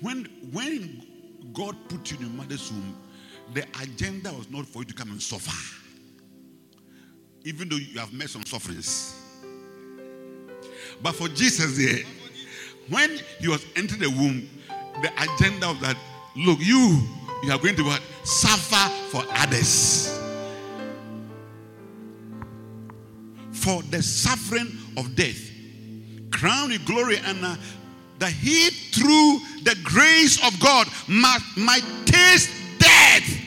when, 0.00 0.24
when 0.52 1.06
God 1.52 1.76
put 1.88 2.10
you 2.10 2.16
in 2.18 2.22
your 2.24 2.32
mother's 2.32 2.70
womb, 2.72 2.96
the 3.54 3.64
agenda 3.82 4.32
was 4.32 4.50
not 4.50 4.66
for 4.66 4.80
you 4.80 4.86
to 4.86 4.94
come 4.94 5.10
and 5.10 5.22
suffer 5.22 5.76
even 7.46 7.68
though 7.68 7.76
you 7.76 7.98
have 8.00 8.12
met 8.12 8.28
some 8.28 8.44
sufferings. 8.44 9.14
But 11.00 11.14
for 11.14 11.28
Jesus, 11.28 11.76
there, 11.78 12.04
when 12.88 13.18
he 13.38 13.46
was 13.46 13.64
entering 13.76 14.00
the 14.00 14.10
womb, 14.10 14.48
the 15.02 15.12
agenda 15.22 15.68
of 15.68 15.80
that, 15.80 15.96
look, 16.36 16.58
you, 16.60 17.00
you 17.42 17.52
are 17.52 17.58
going 17.58 17.76
to 17.76 17.84
what? 17.84 18.02
Suffer 18.24 18.90
for 19.10 19.24
others. 19.32 20.12
For 23.52 23.82
the 23.82 24.02
suffering 24.02 24.68
of 24.96 25.14
death, 25.16 25.50
crown 26.30 26.70
with 26.70 26.84
glory 26.84 27.16
and 27.18 27.44
honor, 27.44 27.58
that 28.18 28.32
he, 28.32 28.70
through 28.70 29.40
the 29.64 29.76
grace 29.82 30.42
of 30.46 30.58
God, 30.60 30.86
might, 31.08 31.40
might 31.56 31.84
taste 32.06 32.50
death. 32.78 33.42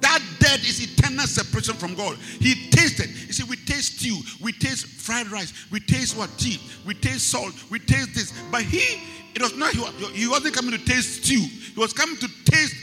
That 0.00 0.22
death 0.38 0.60
is 0.60 0.82
eternal 0.82 1.26
separation 1.26 1.74
from 1.74 1.94
God. 1.94 2.16
He 2.38 2.69
tasted. 2.96 3.26
You 3.26 3.32
see, 3.32 3.44
we 3.44 3.56
taste 3.56 3.98
stew, 3.98 4.16
we 4.42 4.52
taste 4.52 4.86
fried 4.86 5.30
rice, 5.30 5.52
we 5.70 5.80
taste 5.80 6.16
what 6.16 6.30
tea, 6.38 6.60
we 6.86 6.94
taste 6.94 7.28
salt, 7.28 7.52
we 7.70 7.78
taste 7.78 8.14
this. 8.14 8.32
But 8.50 8.62
he, 8.62 9.00
it 9.34 9.42
was 9.42 9.56
not. 9.56 9.72
He, 9.74 9.82
he 10.12 10.28
wasn't 10.28 10.54
coming 10.54 10.72
to 10.72 10.84
taste 10.84 11.24
stew. 11.24 11.40
He 11.40 11.78
was 11.80 11.92
coming 11.92 12.16
to 12.16 12.28
taste. 12.44 12.74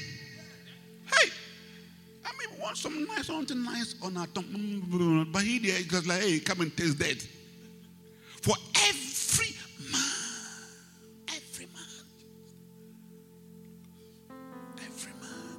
Hey, 1.05 1.29
I 2.25 2.31
mean, 2.39 2.59
want 2.61 2.77
some 2.77 3.05
nice, 3.05 3.27
something 3.27 3.63
nice 3.63 3.95
on 4.01 4.17
our 4.17 4.27
tongue. 4.27 5.27
But 5.31 5.43
he 5.43 5.59
there, 5.59 5.77
he 5.77 5.87
was 5.95 6.07
like, 6.07 6.21
hey, 6.21 6.39
come 6.39 6.61
and 6.61 6.75
taste 6.75 6.99
that. 6.99 7.21
For 8.41 8.55
every 8.87 9.55
man, 9.91 10.01
every 11.27 11.65
man, 11.65 12.05
every 14.79 15.11
man. 15.13 15.57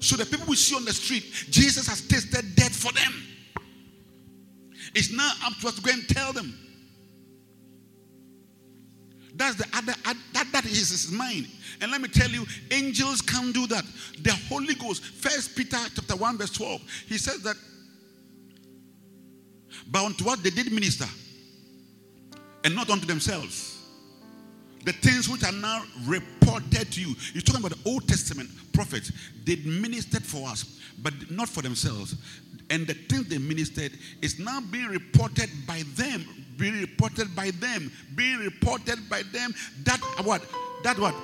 So 0.00 0.16
the 0.16 0.26
people 0.26 0.46
we 0.48 0.56
see 0.56 0.74
on 0.74 0.84
the 0.84 0.92
street, 0.92 1.24
Jesus 1.50 1.86
has 1.86 2.00
tasted 2.00 2.56
death 2.56 2.74
for 2.74 2.92
them. 2.92 3.12
It's 4.94 5.12
not 5.12 5.36
up 5.44 5.58
to 5.60 5.68
us 5.68 5.76
to 5.76 5.82
go 5.82 5.90
and 5.92 6.08
tell 6.08 6.32
them. 6.32 6.56
That's 9.34 9.54
the 9.54 9.66
other 9.74 9.92
uh, 10.04 10.14
that, 10.32 10.48
that 10.52 10.64
is 10.64 10.90
his 10.90 11.12
mind. 11.12 11.46
And 11.80 11.92
let 11.92 12.00
me 12.00 12.08
tell 12.08 12.28
you, 12.28 12.44
angels 12.72 13.20
can't 13.22 13.54
do 13.54 13.66
that. 13.68 13.84
The 14.22 14.32
Holy 14.48 14.74
Ghost, 14.74 15.04
first 15.04 15.56
Peter 15.56 15.76
chapter 15.94 16.16
1, 16.16 16.38
verse 16.38 16.50
12, 16.50 16.80
he 17.06 17.18
says 17.18 17.40
that 17.42 17.56
but 19.90 20.04
unto 20.04 20.24
what 20.24 20.42
they 20.42 20.50
did 20.50 20.70
minister, 20.72 21.06
and 22.64 22.74
not 22.74 22.90
unto 22.90 23.06
themselves. 23.06 23.76
The 24.84 24.92
things 24.92 25.28
which 25.28 25.44
are 25.44 25.52
now 25.52 25.82
reported 26.06 26.92
to 26.92 27.00
you. 27.00 27.14
You're 27.32 27.42
talking 27.42 27.64
about 27.64 27.76
the 27.76 27.90
Old 27.90 28.06
Testament 28.06 28.48
prophets. 28.72 29.12
They 29.44 29.56
ministered 29.56 30.22
for 30.22 30.48
us, 30.48 30.78
but 31.02 31.12
not 31.30 31.48
for 31.48 31.62
themselves. 31.62 32.16
And 32.70 32.86
the 32.86 32.94
things 32.94 33.28
they 33.28 33.38
ministered 33.38 33.92
is 34.20 34.38
now 34.38 34.60
being 34.60 34.88
reported 34.88 35.50
by 35.66 35.82
them, 35.94 36.24
being 36.56 36.80
reported 36.80 37.34
by 37.34 37.50
them, 37.52 37.90
being 38.14 38.38
reported 38.38 39.08
by 39.08 39.22
them. 39.32 39.54
That 39.84 40.00
what? 40.24 40.42
That 40.82 40.98
what? 40.98 41.14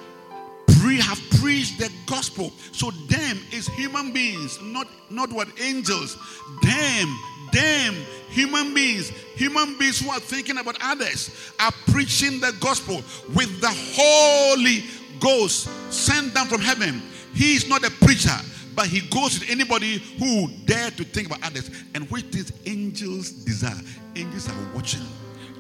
Pre 0.81 0.99
have 1.01 1.21
preached 1.41 1.79
the 1.79 1.91
gospel. 2.07 2.53
So 2.73 2.91
them 3.09 3.39
is 3.53 3.69
human 3.69 4.13
beings, 4.13 4.59
not 4.63 4.89
not 5.11 5.33
what 5.33 5.49
angels. 5.61 6.17
Them 6.63 7.19
them, 7.55 7.95
human 8.31 8.75
beings, 8.75 9.11
human 9.37 9.79
beings 9.79 10.01
who 10.01 10.11
are 10.11 10.21
thinking 10.21 10.59
about 10.59 10.77
others, 10.83 11.53
are 11.61 11.73
preaching 11.87 12.41
the 12.41 12.55
gospel 12.61 12.97
with 13.35 13.61
the 13.61 13.71
Holy 13.97 14.85
Ghost 15.21 15.69
sent 15.93 16.35
down 16.35 16.47
from 16.47 16.61
heaven. 16.61 17.01
He 17.33 17.55
is 17.55 17.69
not 17.69 17.85
a 17.85 17.91
preacher, 17.91 18.37
but 18.75 18.87
he 18.87 19.01
goes 19.09 19.39
with 19.41 19.51
anybody 19.51 19.99
who 20.19 20.49
dare 20.65 20.91
to 20.91 21.05
think 21.05 21.29
about 21.29 21.45
others, 21.45 21.71
and 21.95 22.11
which 22.11 22.31
these 22.31 22.53
angels 22.67 23.31
desire. 23.31 23.81
Angels 24.17 24.49
are 24.49 24.75
watching, 24.75 25.03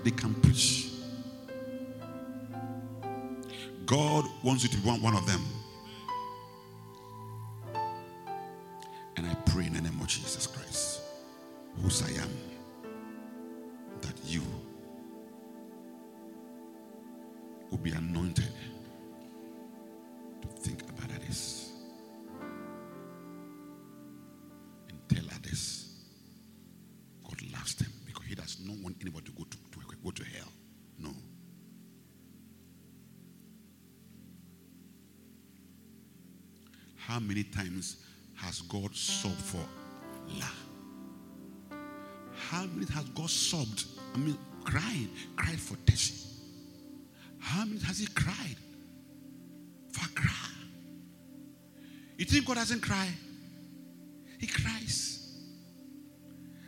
they 0.03 0.11
can 0.11 0.35
preach. 0.35 0.91
God 3.87 4.25
wants 4.43 4.63
you 4.63 4.71
to 4.71 4.77
be 4.77 4.89
one, 4.89 5.03
one 5.03 5.15
of 5.15 5.27
them. 5.27 5.45
Many 37.27 37.45
times 37.45 37.97
has 38.37 38.61
God 38.63 38.95
sobbed 38.95 39.41
for 39.41 39.65
La? 40.39 40.47
How 42.51 42.67
many 42.67 42.87
has 42.93 43.05
God 43.07 43.31
sobbed? 43.31 43.85
I 44.15 44.19
mean, 44.19 44.37
cried, 44.63 45.09
cried 45.35 45.59
for 45.59 45.77
Teshie. 45.77 46.27
How 47.39 47.65
many 47.65 47.81
has 47.81 47.99
He 47.99 48.07
cried 48.09 48.57
for 49.91 50.05
Accra? 50.05 50.31
You 52.19 52.27
think 52.27 52.47
God 52.47 52.57
doesn't 52.57 52.83
cry? 52.83 53.09
He 54.39 54.47
cries. 54.47 55.41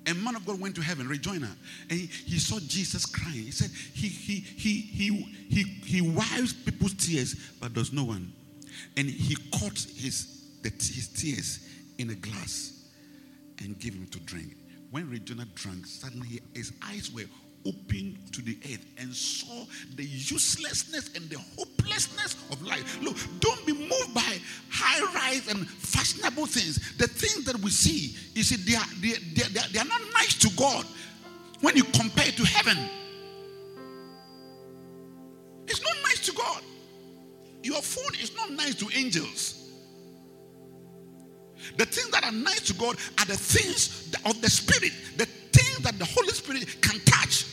A 0.06 0.14
man 0.14 0.36
of 0.36 0.46
God 0.46 0.60
went 0.60 0.74
to 0.76 0.82
heaven, 0.82 1.06
rejoiner, 1.08 1.50
and 1.90 1.98
he, 1.98 2.06
he 2.06 2.38
saw 2.38 2.60
Jesus 2.60 3.04
crying. 3.04 3.42
He 3.42 3.50
said, 3.50 3.70
he, 3.92 4.08
he, 4.08 4.40
he, 4.40 4.80
he, 4.80 5.10
he, 5.50 5.62
he 5.84 6.00
wipes 6.00 6.52
people's 6.52 6.94
tears, 6.94 7.34
but 7.60 7.74
there's 7.74 7.92
no 7.92 8.04
one. 8.04 8.32
And 8.96 9.08
he 9.08 9.36
caught 9.52 9.78
his, 9.96 10.35
the, 10.68 10.92
his 10.94 11.08
tears 11.08 11.60
in 11.98 12.10
a 12.10 12.14
glass 12.14 12.72
and 13.62 13.78
gave 13.78 13.94
him 13.94 14.06
to 14.08 14.18
drink. 14.20 14.56
When 14.90 15.08
Regina 15.10 15.44
drank, 15.54 15.86
suddenly 15.86 16.40
his 16.54 16.72
eyes 16.82 17.10
were 17.12 17.24
opened 17.66 18.16
to 18.32 18.42
the 18.42 18.56
earth 18.72 18.84
and 18.98 19.12
saw 19.12 19.64
the 19.96 20.04
uselessness 20.04 21.10
and 21.16 21.28
the 21.28 21.38
hopelessness 21.56 22.36
of 22.50 22.62
life. 22.62 23.00
Look, 23.02 23.16
don't 23.40 23.64
be 23.66 23.72
moved 23.72 24.14
by 24.14 24.38
high 24.70 25.04
rise 25.14 25.48
and 25.48 25.68
fashionable 25.68 26.46
things. 26.46 26.96
The 26.96 27.08
things 27.08 27.44
that 27.44 27.56
we 27.56 27.70
see, 27.70 28.16
you 28.34 28.42
see, 28.42 28.56
they 28.56 28.76
are, 28.76 28.86
they, 29.00 29.18
they, 29.34 29.48
they 29.48 29.60
are, 29.60 29.68
they 29.72 29.78
are 29.80 29.84
not 29.84 30.00
nice 30.14 30.34
to 30.38 30.50
God 30.56 30.86
when 31.60 31.76
you 31.76 31.84
compare 31.84 32.28
it 32.28 32.36
to 32.36 32.44
heaven. 32.44 32.78
It's 35.66 35.82
not 35.82 35.96
nice 36.04 36.24
to 36.26 36.32
God. 36.32 36.62
Your 37.64 37.82
phone 37.82 38.14
is 38.22 38.34
not 38.36 38.52
nice 38.52 38.76
to 38.76 38.88
angels. 38.96 39.55
The 41.76 41.86
things 41.86 42.10
that 42.10 42.24
are 42.24 42.32
nice 42.32 42.60
to 42.62 42.74
God 42.74 42.96
are 43.18 43.24
the 43.24 43.36
things 43.36 44.12
of 44.24 44.40
the 44.40 44.50
Spirit, 44.50 44.92
the 45.16 45.26
things 45.26 45.78
that 45.78 45.98
the 45.98 46.04
Holy 46.04 46.28
Spirit 46.28 46.80
can 46.80 47.00
touch. 47.00 47.44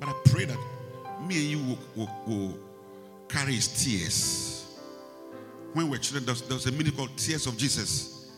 But 0.00 0.08
I 0.08 0.12
pray 0.26 0.44
that 0.46 0.58
me 1.26 1.36
and 1.36 1.44
you 1.44 1.58
will, 1.58 1.78
will, 1.96 2.10
will 2.26 2.58
carry 3.28 3.54
his 3.54 3.68
tears. 3.84 4.64
When 5.72 5.86
we 5.86 5.92
were 5.92 5.98
children, 5.98 6.24
there 6.24 6.32
was, 6.32 6.42
there 6.42 6.54
was 6.54 6.66
a 6.66 6.72
meeting 6.72 6.94
called 6.94 7.16
Tears 7.16 7.46
of 7.46 7.56
Jesus. 7.56 8.30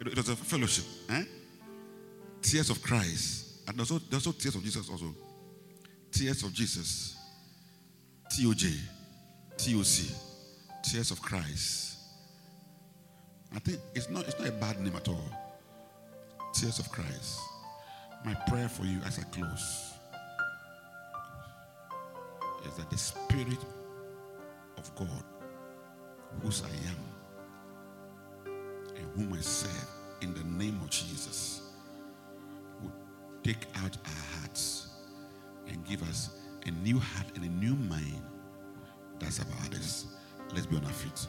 It, 0.00 0.08
it 0.08 0.16
was 0.16 0.28
a 0.28 0.36
fellowship. 0.36 0.84
Eh? 1.10 1.24
Tears 2.42 2.70
of 2.70 2.82
Christ. 2.82 3.68
And 3.68 3.76
there's 3.76 3.90
also, 3.90 4.04
there's 4.08 4.26
also 4.26 4.38
Tears 4.38 4.54
of 4.54 4.62
Jesus 4.62 4.88
also. 4.88 5.14
Tears 6.12 6.42
of 6.42 6.52
Jesus. 6.52 7.16
TOJ. 8.32 8.76
TOC. 9.56 10.29
Tears 10.82 11.10
of 11.10 11.20
Christ. 11.20 11.98
I 13.54 13.58
think 13.58 13.80
it's 13.94 14.08
not, 14.08 14.26
it's 14.26 14.38
not 14.38 14.48
a 14.48 14.52
bad 14.52 14.80
name 14.80 14.96
at 14.96 15.08
all. 15.08 15.30
Tears 16.54 16.78
of 16.78 16.90
Christ. 16.90 17.40
My 18.24 18.34
prayer 18.48 18.68
for 18.68 18.84
you 18.84 18.98
as 19.06 19.18
I 19.18 19.22
close 19.24 19.94
is 22.66 22.74
that 22.76 22.90
the 22.90 22.98
Spirit 22.98 23.64
of 24.76 24.94
God, 24.94 25.24
whose 26.42 26.62
I 26.62 26.68
am 26.88 26.96
and 28.96 29.06
whom 29.16 29.32
I 29.32 29.40
serve, 29.40 29.88
in 30.20 30.34
the 30.34 30.44
name 30.44 30.78
of 30.82 30.90
Jesus, 30.90 31.62
would 32.82 32.92
take 33.42 33.66
out 33.82 33.96
our 34.04 34.40
hearts 34.40 34.88
and 35.66 35.84
give 35.86 36.02
us 36.02 36.40
a 36.66 36.70
new 36.70 36.98
heart 36.98 37.26
and 37.34 37.44
a 37.44 37.48
new 37.48 37.74
mind. 37.74 38.22
That's 39.18 39.38
about 39.38 39.70
this. 39.70 40.06
Let's 40.52 40.66
be 40.66 40.76
on 40.76 40.84
our 40.84 40.90
feet. 40.90 41.26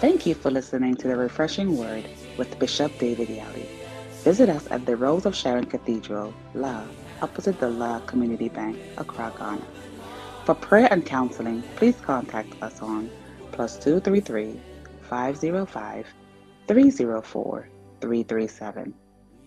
Thank 0.00 0.24
you 0.24 0.34
for 0.34 0.50
listening 0.50 0.94
to 0.96 1.08
the 1.08 1.16
Refreshing 1.16 1.76
Word 1.76 2.04
with 2.38 2.58
Bishop 2.58 2.96
David 2.98 3.28
Yalleh. 3.28 3.66
Visit 4.22 4.48
us 4.48 4.70
at 4.70 4.86
the 4.86 4.96
Rose 4.96 5.26
of 5.26 5.34
Sharon 5.34 5.66
Cathedral, 5.66 6.32
La, 6.54 6.84
opposite 7.22 7.58
the 7.58 7.68
La 7.68 7.98
Community 8.00 8.48
Bank, 8.48 8.78
Accra, 8.98 9.32
Ghana. 9.36 9.66
For 10.44 10.54
prayer 10.54 10.88
and 10.90 11.04
counseling, 11.04 11.62
please 11.76 11.96
contact 12.00 12.54
us 12.62 12.80
on 12.80 13.10
plus 13.52 13.76
233 13.78 14.60
505 15.08 16.06
304 16.68 17.68
337. 18.00 18.94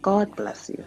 God 0.01 0.35
bless 0.35 0.69
you. 0.69 0.85